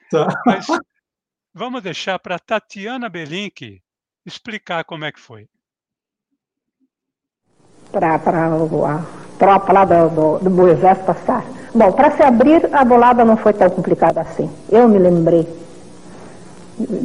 Tá. 0.09 0.27
Mas 0.45 0.65
vamos 1.53 1.83
deixar 1.83 2.17
para 2.17 2.39
Tatiana 2.39 3.09
Belink 3.09 3.81
explicar 4.25 4.83
como 4.83 5.05
é 5.05 5.11
que 5.11 5.19
foi. 5.19 5.47
para 7.91 8.15
a 8.15 8.19
tropa 9.37 9.73
lá 9.73 9.85
do, 9.85 10.39
do, 10.39 10.49
do 10.49 11.05
passar. 11.05 11.43
Bom, 11.73 11.91
para 11.91 12.11
se 12.11 12.23
abrir, 12.23 12.73
a 12.73 12.83
bolada 12.83 13.23
não 13.23 13.37
foi 13.37 13.53
tão 13.53 13.69
complicada 13.69 14.21
assim. 14.21 14.49
Eu 14.69 14.87
me 14.87 14.97
lembrei. 14.97 15.47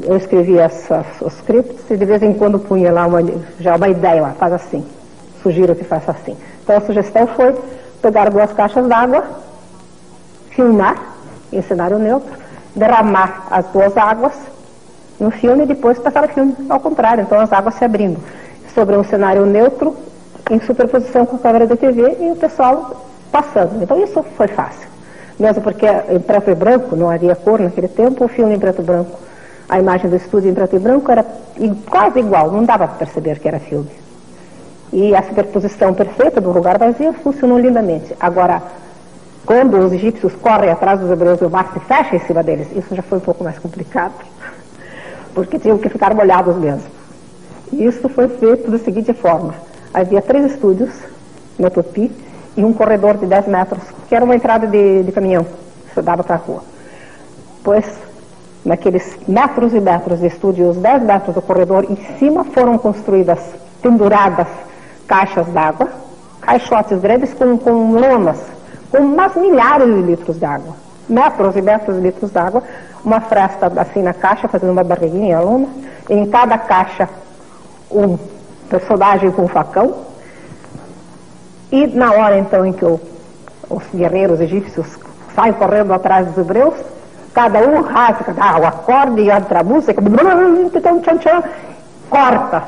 Eu 0.04 0.16
escrevi 0.16 0.58
essas, 0.58 1.06
os 1.20 1.34
scripts 1.34 1.90
e 1.90 1.96
de 1.96 2.04
vez 2.04 2.22
em 2.22 2.32
quando 2.32 2.58
punha 2.58 2.92
lá 2.92 3.06
uma, 3.06 3.20
já 3.58 3.76
uma 3.76 3.88
ideia, 3.88 4.22
lá, 4.22 4.30
faz 4.30 4.52
assim. 4.52 4.84
Sugiro 5.42 5.74
que 5.74 5.84
faça 5.84 6.10
assim. 6.10 6.36
Então 6.62 6.76
a 6.76 6.80
sugestão 6.80 7.26
foi 7.28 7.54
pegar 8.02 8.30
duas 8.30 8.52
caixas 8.52 8.86
d'água, 8.86 9.24
filmar 10.50 10.96
em 11.52 11.62
cenário 11.62 11.98
neutro, 11.98 12.32
derramar 12.74 13.46
as 13.50 13.66
duas 13.66 13.96
águas 13.96 14.32
no 15.18 15.30
filme 15.30 15.64
e 15.64 15.66
depois 15.66 15.98
passar 15.98 16.24
o 16.24 16.28
filme 16.28 16.54
ao 16.68 16.80
contrário, 16.80 17.22
então 17.22 17.40
as 17.40 17.52
águas 17.52 17.74
se 17.74 17.84
abrindo. 17.84 18.18
Sobre 18.74 18.96
um 18.96 19.04
cenário 19.04 19.46
neutro, 19.46 19.96
em 20.50 20.60
superposição 20.60 21.24
com 21.24 21.36
a 21.36 21.38
câmera 21.38 21.66
da 21.66 21.76
TV 21.76 22.16
e 22.20 22.30
o 22.30 22.36
pessoal 22.36 23.06
passando. 23.32 23.82
Então 23.82 24.02
isso 24.02 24.22
foi 24.36 24.48
fácil. 24.48 24.86
Mesmo 25.38 25.62
porque 25.62 25.86
em 25.86 26.20
preto 26.20 26.50
e 26.50 26.54
branco, 26.54 26.96
não 26.96 27.10
havia 27.10 27.34
cor 27.34 27.60
naquele 27.60 27.88
tempo, 27.88 28.24
o 28.24 28.28
filme 28.28 28.54
em 28.54 28.58
preto 28.58 28.80
e 28.80 28.84
branco, 28.84 29.18
a 29.68 29.78
imagem 29.78 30.08
do 30.08 30.16
estúdio 30.16 30.50
em 30.50 30.54
preto 30.54 30.76
e 30.76 30.78
branco 30.78 31.10
era 31.10 31.24
quase 31.88 32.20
igual, 32.20 32.50
não 32.50 32.64
dava 32.64 32.86
para 32.86 32.98
perceber 32.98 33.38
que 33.38 33.48
era 33.48 33.58
filme. 33.58 33.90
E 34.92 35.14
a 35.14 35.22
superposição 35.22 35.92
perfeita 35.92 36.40
do 36.40 36.52
lugar 36.52 36.78
vazio 36.78 37.12
funcionou 37.14 37.58
lindamente. 37.58 38.14
Agora, 38.20 38.62
quando 39.44 39.78
os 39.78 39.92
egípcios 39.92 40.34
correm 40.34 40.70
atrás 40.70 41.00
dos 41.00 41.10
hebreus 41.10 41.40
e 41.40 41.44
o 41.44 41.50
mar 41.50 41.72
se 41.72 41.80
fecha 41.80 42.16
em 42.16 42.20
cima 42.20 42.42
deles, 42.42 42.68
isso 42.76 42.94
já 42.94 43.02
foi 43.02 43.18
um 43.18 43.20
pouco 43.20 43.42
mais 43.42 43.58
complicado, 43.58 44.14
porque 45.34 45.58
tinham 45.58 45.78
que 45.78 45.88
ficar 45.88 46.14
molhados 46.14 46.56
mesmo. 46.56 46.84
E 47.72 47.84
isso 47.84 48.08
foi 48.08 48.28
feito 48.28 48.70
da 48.70 48.78
seguinte 48.78 49.12
forma: 49.12 49.54
havia 49.92 50.22
três 50.22 50.52
estúdios 50.52 50.90
na 51.58 51.70
Tupi 51.70 52.10
e 52.56 52.64
um 52.64 52.72
corredor 52.72 53.16
de 53.16 53.26
10 53.26 53.48
metros, 53.48 53.82
que 54.08 54.14
era 54.14 54.24
uma 54.24 54.36
entrada 54.36 54.66
de, 54.66 55.02
de 55.02 55.12
caminhão, 55.12 55.44
que 55.92 56.00
dava 56.00 56.22
para 56.22 56.36
a 56.36 56.38
rua. 56.38 56.62
Pois, 57.62 57.84
naqueles 58.66 59.16
metros 59.28 59.72
e 59.72 59.80
metros 59.80 60.18
de 60.20 60.26
estúdio, 60.26 60.68
os 60.68 60.76
10 60.76 61.02
metros 61.04 61.34
do 61.34 61.40
corredor, 61.40 61.86
em 61.88 61.96
cima 62.18 62.44
foram 62.44 62.76
construídas, 62.76 63.38
penduradas, 63.80 64.48
caixas 65.06 65.46
d'água, 65.46 65.88
caixotes 66.40 66.98
grandes 67.00 67.32
com, 67.32 67.56
com 67.56 67.92
lonas, 67.92 68.38
com 68.90 68.98
umas 68.98 69.34
milhares 69.36 69.86
de 69.86 70.02
litros 70.02 70.36
d'água, 70.38 70.74
metros 71.08 71.54
e 71.56 71.62
metros 71.62 71.96
de 71.96 72.02
litros 72.02 72.30
d'água, 72.32 72.62
uma 73.04 73.20
fresta 73.20 73.72
assim 73.80 74.02
na 74.02 74.12
caixa, 74.12 74.48
fazendo 74.48 74.72
uma 74.72 74.82
barriguinha, 74.82 75.40
lona, 75.40 75.68
em 76.10 76.26
cada 76.26 76.58
caixa 76.58 77.08
um 77.90 78.18
personagem 78.68 79.30
com 79.30 79.42
um 79.42 79.48
facão, 79.48 79.94
e 81.70 81.86
na 81.86 82.12
hora 82.12 82.36
então 82.38 82.66
em 82.66 82.72
que 82.72 82.84
o- 82.84 83.00
os 83.70 83.82
guerreiros 83.94 84.40
egípcios 84.40 84.86
saem 85.36 85.52
correndo 85.52 85.92
atrás 85.92 86.26
dos 86.26 86.38
hebreus, 86.38 86.74
cada 87.36 87.60
um 87.68 87.82
rasga 87.82 88.34
ah, 88.40 88.58
o 88.58 88.66
acorde 88.66 89.20
e 89.20 89.30
entra 89.30 89.60
a 89.60 89.62
música, 89.62 90.00
tchan, 90.00 91.18
tchan, 91.18 91.42
corta 92.08 92.66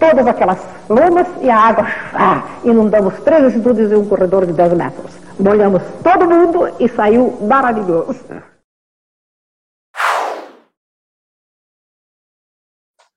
todas 0.00 0.26
aquelas 0.26 0.58
lomas 0.88 1.26
e 1.42 1.50
a 1.50 1.58
água 1.58 1.84
ah, 2.14 2.58
inundamos 2.64 3.20
três 3.20 3.54
estúdios 3.54 3.92
e 3.92 3.94
um 3.94 4.08
corredor 4.08 4.46
de 4.46 4.54
10 4.54 4.72
metros. 4.72 5.12
Molhamos 5.38 5.82
todo 6.02 6.26
mundo 6.26 6.74
e 6.80 6.88
saiu 6.88 7.38
maravilhoso. 7.46 8.24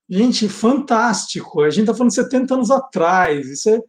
Gente, 0.09 0.49
fantástico. 0.49 1.61
A 1.61 1.69
gente 1.69 1.83
está 1.83 1.93
falando 1.93 2.13
70 2.13 2.53
anos 2.53 2.69
atrás. 2.69 3.47
Isso 3.47 3.69
é 3.69 3.79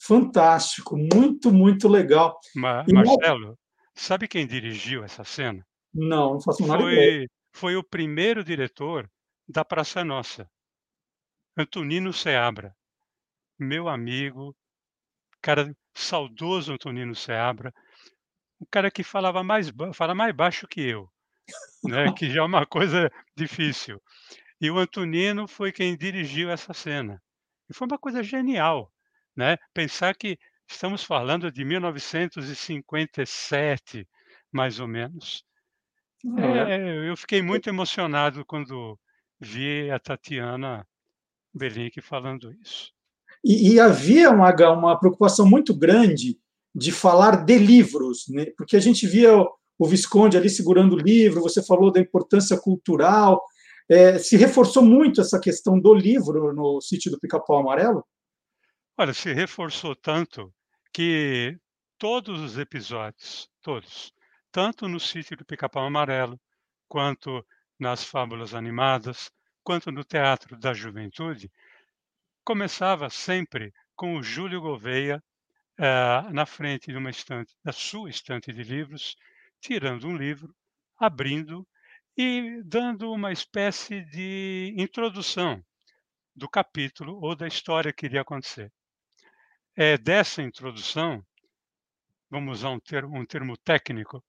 fantástico. 0.00 0.96
Muito, 0.96 1.52
muito 1.52 1.86
legal. 1.86 2.38
Ma 2.54 2.82
Marcelo, 2.90 3.58
sabe 3.94 4.26
quem 4.26 4.46
dirigiu 4.46 5.04
essa 5.04 5.22
cena? 5.22 5.62
Não, 5.96 6.34
não 6.34 6.40
faço 6.40 6.64
nada 6.66 6.82
foi, 6.82 7.26
foi 7.52 7.76
o 7.76 7.82
primeiro 7.82 8.44
diretor 8.44 9.10
da 9.48 9.64
Praça 9.64 10.04
Nossa, 10.04 10.46
Antonino 11.56 12.12
Seabra. 12.12 12.76
Meu 13.58 13.88
amigo, 13.88 14.54
cara 15.40 15.74
saudoso 15.94 16.74
Antonino 16.74 17.14
Seabra, 17.14 17.72
o 18.60 18.66
cara 18.66 18.90
que 18.90 19.02
falava 19.02 19.42
mais, 19.42 19.72
fala 19.94 20.14
mais 20.14 20.34
baixo 20.34 20.68
que 20.68 20.82
eu, 20.82 21.10
né? 21.84 22.12
que 22.12 22.28
já 22.30 22.40
é 22.40 22.44
uma 22.44 22.66
coisa 22.66 23.10
difícil. 23.34 23.98
E 24.60 24.70
o 24.70 24.78
Antonino 24.78 25.48
foi 25.48 25.72
quem 25.72 25.96
dirigiu 25.96 26.50
essa 26.50 26.74
cena. 26.74 27.22
E 27.68 27.74
foi 27.74 27.86
uma 27.86 27.98
coisa 27.98 28.22
genial, 28.22 28.92
né? 29.34 29.56
Pensar 29.74 30.14
que 30.14 30.38
estamos 30.68 31.02
falando 31.02 31.50
de 31.50 31.64
1957, 31.64 34.06
mais 34.52 34.78
ou 34.80 34.88
menos. 34.88 35.46
É. 36.38 36.74
É, 36.74 37.08
eu 37.08 37.16
fiquei 37.16 37.40
muito 37.40 37.68
emocionado 37.68 38.44
quando 38.44 38.98
vi 39.40 39.90
a 39.90 39.98
Tatiana 39.98 40.86
Belink 41.54 42.00
falando 42.00 42.52
isso. 42.62 42.92
E, 43.44 43.74
e 43.74 43.80
havia 43.80 44.30
uma, 44.30 44.52
uma 44.72 44.98
preocupação 44.98 45.48
muito 45.48 45.74
grande 45.74 46.38
de 46.74 46.92
falar 46.92 47.44
de 47.44 47.58
livros, 47.58 48.24
né? 48.28 48.46
porque 48.56 48.76
a 48.76 48.80
gente 48.80 49.06
via 49.06 49.36
o, 49.36 49.48
o 49.78 49.86
Visconde 49.86 50.36
ali 50.36 50.50
segurando 50.50 50.94
o 50.94 50.98
livro, 50.98 51.40
você 51.40 51.62
falou 51.62 51.92
da 51.92 52.00
importância 52.00 52.58
cultural, 52.58 53.42
é, 53.88 54.18
se 54.18 54.36
reforçou 54.36 54.82
muito 54.82 55.20
essa 55.20 55.38
questão 55.38 55.78
do 55.78 55.94
livro 55.94 56.52
no 56.52 56.80
sítio 56.80 57.10
do 57.10 57.20
Pica-Pau 57.20 57.60
Amarelo? 57.60 58.04
Olha, 58.98 59.14
se 59.14 59.32
reforçou 59.32 59.94
tanto 59.94 60.52
que 60.92 61.56
todos 61.98 62.40
os 62.40 62.58
episódios, 62.58 63.48
todos, 63.62 64.12
tanto 64.56 64.88
no 64.88 64.98
sítio 64.98 65.36
do 65.36 65.44
Pica-Pau 65.44 65.84
Amarelo, 65.84 66.40
quanto 66.88 67.46
nas 67.78 68.02
fábulas 68.02 68.54
animadas, 68.54 69.30
quanto 69.62 69.92
no 69.92 70.02
Teatro 70.02 70.58
da 70.58 70.72
Juventude, 70.72 71.52
começava 72.42 73.10
sempre 73.10 73.70
com 73.94 74.16
o 74.16 74.22
Júlio 74.22 74.62
Gouveia 74.62 75.22
eh, 75.78 76.22
na 76.32 76.46
frente 76.46 76.90
de 76.90 76.96
uma 76.96 77.10
estante, 77.10 77.54
da 77.62 77.70
sua 77.70 78.08
estante 78.08 78.50
de 78.50 78.62
livros, 78.62 79.14
tirando 79.60 80.08
um 80.08 80.16
livro, 80.16 80.56
abrindo 80.96 81.68
e 82.16 82.62
dando 82.64 83.12
uma 83.12 83.32
espécie 83.32 84.06
de 84.06 84.74
introdução 84.74 85.62
do 86.34 86.48
capítulo 86.48 87.20
ou 87.20 87.36
da 87.36 87.46
história 87.46 87.92
que 87.92 88.06
iria 88.06 88.22
acontecer. 88.22 88.72
É 89.76 89.98
dessa 89.98 90.40
introdução, 90.40 91.22
vamos 92.30 92.60
usar 92.60 92.70
um 92.70 92.80
termo, 92.80 93.18
um 93.18 93.26
termo 93.26 93.54
técnico, 93.58 94.24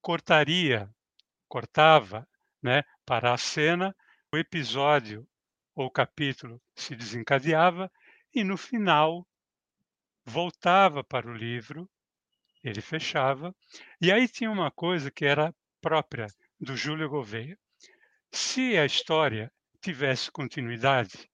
cortaria, 0.00 0.88
cortava, 1.48 2.26
né, 2.62 2.82
para 3.04 3.32
a 3.32 3.38
cena, 3.38 3.94
o 4.32 4.36
episódio 4.36 5.26
ou 5.74 5.90
capítulo 5.90 6.60
se 6.74 6.94
desencadeava 6.94 7.90
e 8.34 8.42
no 8.42 8.56
final 8.56 9.26
voltava 10.24 11.04
para 11.04 11.28
o 11.28 11.34
livro, 11.34 11.88
ele 12.62 12.80
fechava, 12.80 13.54
e 14.00 14.10
aí 14.10 14.26
tinha 14.26 14.50
uma 14.50 14.70
coisa 14.70 15.10
que 15.10 15.24
era 15.24 15.54
própria 15.80 16.26
do 16.58 16.76
Júlio 16.76 17.08
Gouveia. 17.10 17.58
Se 18.32 18.78
a 18.78 18.86
história 18.86 19.52
tivesse 19.80 20.30
continuidade, 20.30 21.30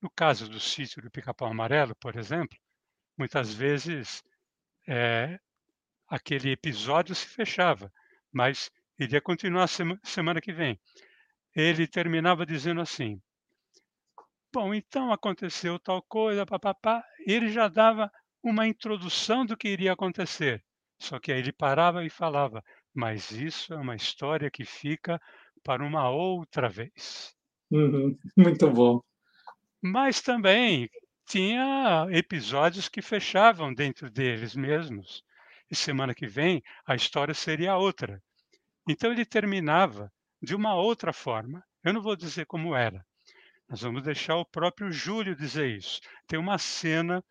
no 0.00 0.10
caso 0.10 0.48
do 0.48 0.58
sítio 0.58 1.02
do 1.02 1.10
Pica-Pau 1.10 1.48
Amarelo, 1.48 1.94
por 1.96 2.16
exemplo, 2.16 2.58
muitas 3.16 3.52
vezes 3.52 4.24
é, 4.88 5.38
aquele 6.12 6.50
episódio 6.50 7.14
se 7.14 7.26
fechava, 7.26 7.90
mas 8.30 8.70
iria 8.98 9.18
continuar 9.18 9.66
sema, 9.66 9.98
semana 10.02 10.42
que 10.42 10.52
vem. 10.52 10.78
Ele 11.56 11.86
terminava 11.86 12.44
dizendo 12.44 12.82
assim: 12.82 13.18
Bom, 14.52 14.74
então 14.74 15.10
aconteceu 15.10 15.78
tal 15.78 16.02
coisa, 16.02 16.44
papapá. 16.44 17.02
Ele 17.26 17.48
já 17.48 17.66
dava 17.66 18.12
uma 18.42 18.68
introdução 18.68 19.46
do 19.46 19.56
que 19.56 19.68
iria 19.68 19.94
acontecer. 19.94 20.62
Só 20.98 21.18
que 21.18 21.32
aí 21.32 21.38
ele 21.38 21.52
parava 21.52 22.04
e 22.04 22.10
falava: 22.10 22.62
mas 22.94 23.30
isso 23.30 23.72
é 23.72 23.76
uma 23.78 23.96
história 23.96 24.50
que 24.50 24.66
fica 24.66 25.18
para 25.64 25.82
uma 25.82 26.10
outra 26.10 26.68
vez. 26.68 27.34
Uhum, 27.70 28.18
muito 28.36 28.70
bom. 28.70 29.00
Mas 29.80 30.20
também 30.20 30.90
tinha 31.26 32.06
episódios 32.10 32.86
que 32.86 33.00
fechavam 33.00 33.72
dentro 33.72 34.10
deles 34.10 34.54
mesmos. 34.54 35.24
E 35.72 35.74
semana 35.74 36.14
que 36.14 36.26
vem 36.26 36.62
a 36.86 36.94
história 36.94 37.32
seria 37.32 37.78
outra. 37.78 38.22
Então 38.86 39.10
ele 39.10 39.24
terminava 39.24 40.12
de 40.42 40.54
uma 40.54 40.74
outra 40.74 41.14
forma. 41.14 41.64
Eu 41.82 41.94
não 41.94 42.02
vou 42.02 42.14
dizer 42.14 42.44
como 42.44 42.76
era. 42.76 43.02
Nós 43.66 43.80
vamos 43.80 44.02
deixar 44.02 44.36
o 44.36 44.44
próprio 44.44 44.92
Júlio 44.92 45.34
dizer 45.34 45.74
isso. 45.74 45.98
Tem 46.26 46.38
uma 46.38 46.58
cena 46.58 47.24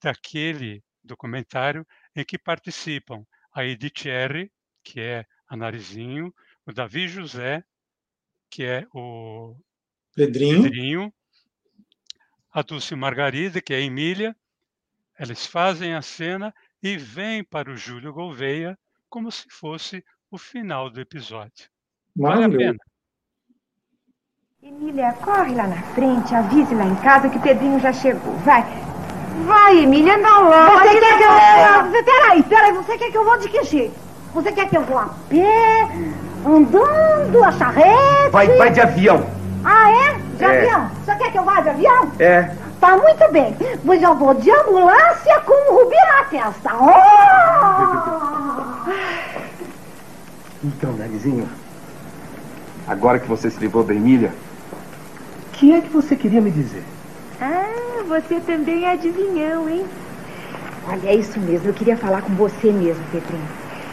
daquele 0.00 0.80
documentário 1.02 1.84
em 2.14 2.24
que 2.24 2.38
participam 2.38 3.26
a 3.52 3.64
Edith 3.64 4.06
Erre, 4.06 4.48
que 4.84 5.00
é 5.00 5.26
a 5.48 5.56
Narizinho, 5.56 6.32
o 6.64 6.72
Davi 6.72 7.08
José, 7.08 7.64
que 8.48 8.62
é 8.62 8.86
o 8.94 9.56
Pedrinho, 10.14 10.62
Pedrinho 10.62 11.14
a 12.52 12.62
Dulce 12.62 12.94
Margarida, 12.94 13.60
que 13.60 13.74
é 13.74 13.78
a 13.78 13.80
Emília. 13.80 14.36
Eles 15.18 15.44
fazem 15.44 15.94
a 15.94 16.02
cena 16.02 16.54
e 16.82 16.96
vêm 16.96 17.44
para 17.44 17.70
o 17.70 17.76
Júlio 17.76 18.12
Gouveia 18.12 18.78
como 19.08 19.30
se 19.30 19.44
fosse 19.50 20.04
o 20.30 20.38
final 20.38 20.90
do 20.90 21.00
episódio. 21.00 21.68
Vale 22.16 22.44
a 22.44 22.48
pena. 22.48 22.78
Emília, 24.62 25.12
corre 25.14 25.54
lá 25.54 25.66
na 25.66 25.82
frente, 25.94 26.34
avise 26.34 26.74
lá 26.74 26.84
em 26.84 26.94
casa 26.96 27.28
que 27.30 27.38
o 27.38 27.40
Pedrinho 27.40 27.80
já 27.80 27.92
chegou. 27.92 28.34
Vai. 28.38 28.62
Vai, 29.46 29.78
Emília, 29.78 30.18
não 30.18 30.44
logo. 30.44 30.78
Você 30.78 31.00
quer 31.00 31.16
que 31.18 31.24
eu... 31.24 32.04
Peraí, 32.04 32.42
peraí, 32.42 32.72
você 32.72 32.98
quer 32.98 33.10
que 33.10 33.16
eu 33.16 33.24
vou 33.24 33.38
de 33.38 33.48
que 33.48 33.64
jeito? 33.64 33.94
Você 34.34 34.52
quer 34.52 34.68
que 34.68 34.76
eu 34.76 34.84
vou 34.84 34.98
a 34.98 35.08
pé, 35.28 35.88
andando, 36.46 37.42
a 37.42 37.52
charrete? 37.52 38.30
Vai, 38.30 38.46
vai 38.56 38.70
de 38.70 38.80
avião. 38.80 39.26
Ah, 39.64 39.90
é? 39.90 40.18
De 40.36 40.44
é. 40.44 40.58
avião? 40.58 40.88
Você 40.88 41.16
quer 41.16 41.32
que 41.32 41.38
eu 41.38 41.44
vá 41.44 41.60
de 41.60 41.68
avião? 41.70 42.12
É. 42.18 42.54
Tá 42.80 42.96
muito 42.96 43.30
bem. 43.30 43.54
Pois 43.84 44.02
eu 44.02 44.14
vou 44.14 44.32
de 44.34 44.50
ambulância 44.50 45.40
com 45.40 45.52
o 45.52 45.82
rubi 45.82 45.96
na 45.96 46.24
testa. 46.24 46.70
Oh! 46.74 48.10
Então, 50.64 50.92
Narizinho, 50.92 51.48
agora 52.88 53.18
que 53.18 53.28
você 53.28 53.50
se 53.50 53.60
livrou 53.60 53.84
da 53.84 53.94
Emília, 53.94 54.32
o 55.48 55.52
que 55.52 55.72
é 55.74 55.80
que 55.80 55.90
você 55.90 56.16
queria 56.16 56.40
me 56.40 56.50
dizer? 56.50 56.82
Ah, 57.40 58.02
você 58.08 58.40
também 58.40 58.84
é 58.84 58.92
adivinhão, 58.92 59.68
hein? 59.68 59.84
Olha, 60.88 61.08
é 61.08 61.14
isso 61.14 61.38
mesmo. 61.38 61.68
Eu 61.68 61.74
queria 61.74 61.96
falar 61.96 62.22
com 62.22 62.34
você 62.34 62.72
mesmo, 62.72 63.02
Pedrinho. 63.12 63.48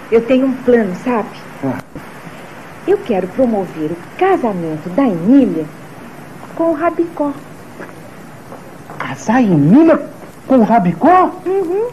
Eu 0.10 0.26
tenho 0.26 0.47
um 0.47 0.54
plano, 0.54 0.95
sabe? 1.04 1.30
Ah. 1.63 1.80
Eu 2.88 2.97
quero 3.00 3.28
promover 3.28 3.91
o 3.91 3.97
casamento 4.17 4.89
da 4.89 5.04
Emília 5.04 5.65
com 6.56 6.71
o 6.71 6.73
Rabicó. 6.73 7.33
Casar 9.08 9.37
a 9.37 9.41
Emília 9.41 10.01
com 10.45 10.58
o 10.58 10.63
Rabicó? 10.63 11.31
Uhum. 11.45 11.87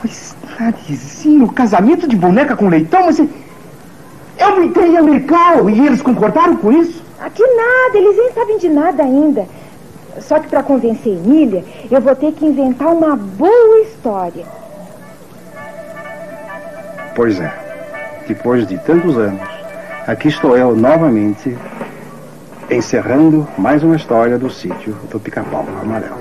Pois, 0.00 0.34
Narizinho, 0.58 1.52
casamento 1.52 2.08
de 2.08 2.16
boneca 2.16 2.56
com 2.56 2.70
leitão, 2.70 3.04
mas 3.04 3.20
é 3.20 4.46
uma 4.46 4.64
ideia 4.64 5.02
legal 5.02 5.68
e 5.68 5.86
eles 5.86 6.00
concordaram 6.00 6.56
com 6.56 6.72
isso? 6.72 7.02
Aqui 7.20 7.42
nada, 7.42 7.98
eles 7.98 8.16
nem 8.16 8.32
sabem 8.32 8.58
de 8.58 8.68
nada 8.70 9.02
ainda. 9.02 9.46
Só 10.20 10.38
que 10.38 10.48
para 10.48 10.62
convencer 10.62 11.12
Emília, 11.12 11.62
eu 11.90 12.00
vou 12.00 12.16
ter 12.16 12.32
que 12.32 12.46
inventar 12.46 12.88
uma 12.88 13.14
boa 13.14 13.80
história. 13.80 14.46
Pois 17.14 17.38
é, 17.38 17.52
depois 18.26 18.66
de 18.66 18.78
tantos 18.78 19.18
anos, 19.18 19.42
aqui 20.06 20.28
estou 20.28 20.56
eu 20.56 20.74
novamente 20.74 21.54
encerrando 22.70 23.46
mais 23.58 23.82
uma 23.82 23.96
história 23.96 24.38
do 24.38 24.50
sítio 24.50 24.94
do 25.10 25.20
Pica-Pau 25.20 25.66
Amarelo. 25.80 26.16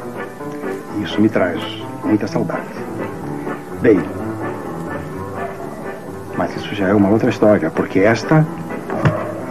Isso 1.01 1.19
me 1.21 1.29
traz 1.29 1.61
muita 2.03 2.27
saudade. 2.27 2.67
Bem, 3.81 3.97
mas 6.37 6.55
isso 6.55 6.73
já 6.75 6.89
é 6.89 6.93
uma 6.93 7.09
outra 7.09 7.29
história, 7.29 7.69
porque 7.71 7.99
esta 7.99 8.45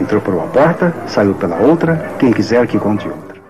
entrou 0.01 0.21
por 0.21 0.35
uma 0.35 0.49
porta, 0.49 0.93
saiu 1.09 1.35
pela 1.35 1.59
outra, 1.59 2.17
quem 2.19 2.33
quiser 2.33 2.67
que 2.67 2.79
conte 2.79 3.09
outra. 3.09 3.41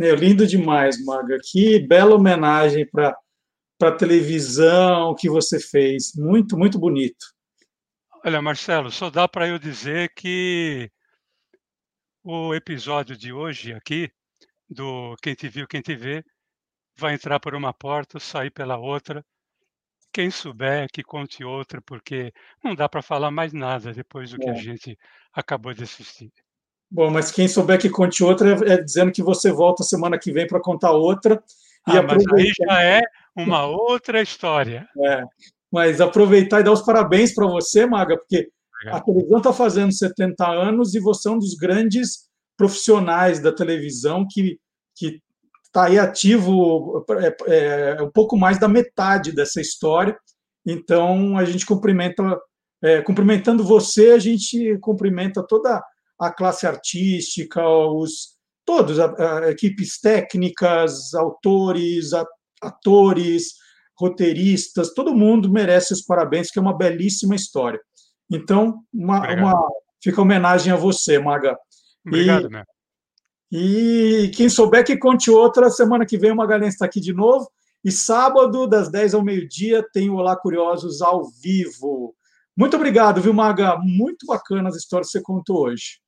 É, 0.00 0.14
lindo 0.14 0.46
demais, 0.46 1.02
Maga. 1.04 1.38
Que 1.50 1.78
bela 1.86 2.16
homenagem 2.16 2.88
para 2.90 3.14
a 3.82 3.92
televisão 3.92 5.14
que 5.14 5.28
você 5.28 5.60
fez. 5.60 6.12
Muito, 6.16 6.56
muito 6.56 6.78
bonito. 6.78 7.26
Olha, 8.24 8.40
Marcelo, 8.40 8.90
só 8.90 9.10
dá 9.10 9.26
para 9.26 9.48
eu 9.48 9.58
dizer 9.58 10.12
que 10.14 10.88
o 12.22 12.54
episódio 12.54 13.16
de 13.16 13.32
hoje 13.32 13.72
aqui, 13.72 14.08
do 14.70 15.16
Quem 15.20 15.34
Te 15.34 15.48
Viu, 15.48 15.66
Quem 15.66 15.80
Te 15.80 15.96
Vê, 15.96 16.24
vai 16.96 17.14
entrar 17.14 17.40
por 17.40 17.52
uma 17.54 17.74
porta, 17.74 18.20
sair 18.20 18.50
pela 18.50 18.78
outra. 18.78 19.24
Quem 20.12 20.30
souber, 20.30 20.88
que 20.92 21.02
conte 21.02 21.42
outra, 21.42 21.82
porque 21.82 22.32
não 22.62 22.76
dá 22.76 22.88
para 22.88 23.02
falar 23.02 23.30
mais 23.32 23.52
nada 23.52 23.92
depois 23.92 24.30
do 24.30 24.38
que 24.38 24.48
a 24.48 24.52
É. 24.52 24.56
gente 24.56 24.96
acabou 25.32 25.74
de 25.74 25.82
assistir. 25.82 26.30
Bom, 26.88 27.10
mas 27.10 27.32
quem 27.32 27.48
souber 27.48 27.80
que 27.80 27.90
conte 27.90 28.22
outra 28.22 28.50
é 28.50 28.74
é 28.74 28.76
dizendo 28.76 29.10
que 29.10 29.22
você 29.22 29.50
volta 29.50 29.82
semana 29.82 30.18
que 30.18 30.30
vem 30.30 30.46
para 30.46 30.60
contar 30.60 30.92
outra. 30.92 31.42
E 31.88 31.90
Ah, 31.96 32.02
mas 32.02 32.22
aí 32.34 32.52
já 32.56 32.82
é 32.82 33.00
uma 33.34 33.64
outra 33.64 34.20
história. 34.22 34.86
É, 35.04 35.24
mas 35.72 36.00
aproveitar 36.00 36.60
e 36.60 36.64
dar 36.64 36.72
os 36.72 36.82
parabéns 36.82 37.34
para 37.34 37.46
você, 37.46 37.86
Maga, 37.86 38.16
porque 38.18 38.48
a 38.88 39.00
televisão 39.00 39.38
está 39.38 39.52
fazendo 39.52 39.92
70 39.92 40.46
anos 40.46 40.94
e 40.94 41.00
você 41.00 41.28
é 41.28 41.32
um 41.32 41.38
dos 41.38 41.54
grandes 41.54 42.28
profissionais 42.56 43.40
da 43.40 43.52
televisão 43.52 44.26
que 44.28 44.58
que 44.94 45.20
está 45.64 45.84
aí 45.84 45.98
ativo 45.98 47.02
é, 47.18 47.36
é, 47.96 48.02
um 48.02 48.10
pouco 48.10 48.36
mais 48.36 48.58
da 48.60 48.68
metade 48.68 49.32
dessa 49.32 49.58
história. 49.60 50.14
Então 50.66 51.38
a 51.38 51.44
gente 51.46 51.64
cumprimenta, 51.64 52.38
é, 52.82 53.00
cumprimentando 53.00 53.64
você, 53.64 54.10
a 54.10 54.18
gente 54.18 54.76
cumprimenta 54.80 55.42
toda 55.42 55.82
a 56.20 56.30
classe 56.30 56.66
artística, 56.66 57.66
os 57.66 58.36
todos, 58.66 59.00
a- 59.00 59.14
a- 59.18 59.50
equipes 59.50 59.98
técnicas, 59.98 61.14
autores, 61.14 62.12
a- 62.12 62.26
atores, 62.60 63.54
roteiristas, 64.02 64.92
todo 64.94 65.14
mundo 65.14 65.50
merece 65.50 65.92
os 65.92 66.02
parabéns, 66.02 66.50
que 66.50 66.58
é 66.58 66.62
uma 66.62 66.76
belíssima 66.76 67.34
história. 67.36 67.80
Então, 68.30 68.82
uma, 68.92 69.20
uma- 69.34 69.68
fica 70.02 70.20
homenagem 70.20 70.72
a 70.72 70.76
você, 70.76 71.18
Maga. 71.18 71.56
Obrigado, 72.06 72.46
E- 72.46 72.50
meu. 72.50 72.64
E 73.54 74.30
quem 74.34 74.48
souber 74.48 74.84
que 74.84 74.96
conte 74.96 75.30
outra, 75.30 75.68
semana 75.70 76.06
que 76.06 76.16
vem 76.18 76.32
o 76.32 76.36
Magalhães 76.36 76.72
está 76.74 76.86
aqui 76.86 77.00
de 77.00 77.12
novo. 77.12 77.50
E 77.84 77.92
sábado, 77.92 78.66
das 78.66 78.90
10 78.90 79.12
ao 79.14 79.22
meio-dia, 79.22 79.86
tem 79.92 80.08
o 80.08 80.14
Olá 80.14 80.34
Curiosos 80.36 81.02
ao 81.02 81.24
vivo. 81.42 82.14
Muito 82.56 82.76
obrigado, 82.76 83.20
viu, 83.20 83.34
Maga? 83.34 83.76
Muito 83.78 84.24
bacana 84.26 84.68
as 84.68 84.76
histórias 84.76 85.08
que 85.08 85.18
você 85.18 85.22
contou 85.22 85.64
hoje. 85.66 86.00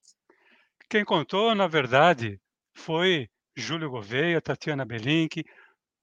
Quem 0.89 1.05
contou, 1.05 1.55
na 1.55 1.67
verdade, 1.67 2.41
foi 2.75 3.29
Júlio 3.57 3.91
Gouveia, 3.91 4.41
Tatiana 4.41 4.85
Belink, 4.85 5.45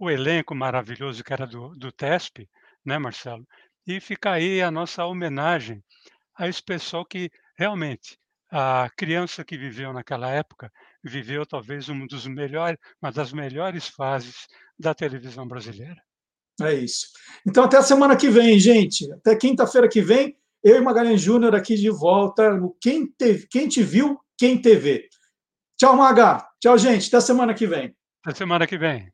o 0.02 0.10
elenco 0.10 0.56
maravilhoso 0.56 1.24
que 1.24 1.32
era 1.32 1.46
do, 1.46 1.76
do 1.76 1.92
TESP, 1.92 2.50
né, 2.84 2.98
Marcelo? 2.98 3.48
E 3.86 4.00
fica 4.00 4.32
aí 4.32 4.60
a 4.60 4.72
nossa 4.72 5.06
homenagem 5.06 5.84
a 6.36 6.48
esse 6.48 6.64
pessoal 6.64 7.06
que 7.06 7.30
realmente 7.56 8.18
a 8.52 8.90
criança 8.98 9.46
que 9.46 9.56
viveu 9.56 9.94
naquela 9.94 10.28
época 10.32 10.72
viveu 11.04 11.46
talvez 11.46 11.88
um 11.88 12.08
dos 12.08 12.26
melhores, 12.26 12.80
uma 13.00 13.12
das 13.12 13.32
melhores 13.32 13.88
fases 13.90 14.48
da 14.78 14.96
televisão 14.96 15.48
brasileira. 15.48 16.02
É 16.60 16.74
isso. 16.74 17.06
Então, 17.48 17.64
até 17.64 17.78
a 17.78 17.84
semana 17.84 18.18
que 18.18 18.30
vem, 18.30 18.60
gente. 18.60 19.12
Até 19.14 19.36
quinta-feira 19.36 19.88
que 19.88 20.02
vem, 20.02 20.36
eu 20.64 20.78
e 20.78 20.82
Magalhães 20.82 21.22
Júnior 21.22 21.56
aqui 21.56 21.76
de 21.76 21.92
volta 21.92 22.56
no 22.56 22.76
Quem 22.82 23.06
Te, 23.06 23.48
Quem 23.48 23.68
Te 23.68 23.84
Viu, 23.84 24.20
Quem 24.36 24.60
TV. 24.60 25.08
Tchau, 25.78 25.96
Maga. 25.96 26.44
Tchau, 26.60 26.76
gente. 26.78 27.08
Até 27.08 27.22
semana 27.22 27.54
que 27.54 27.68
vem. 27.68 27.96
Até 28.24 28.38
semana 28.38 28.66
que 28.66 28.78
vem. 28.80 29.12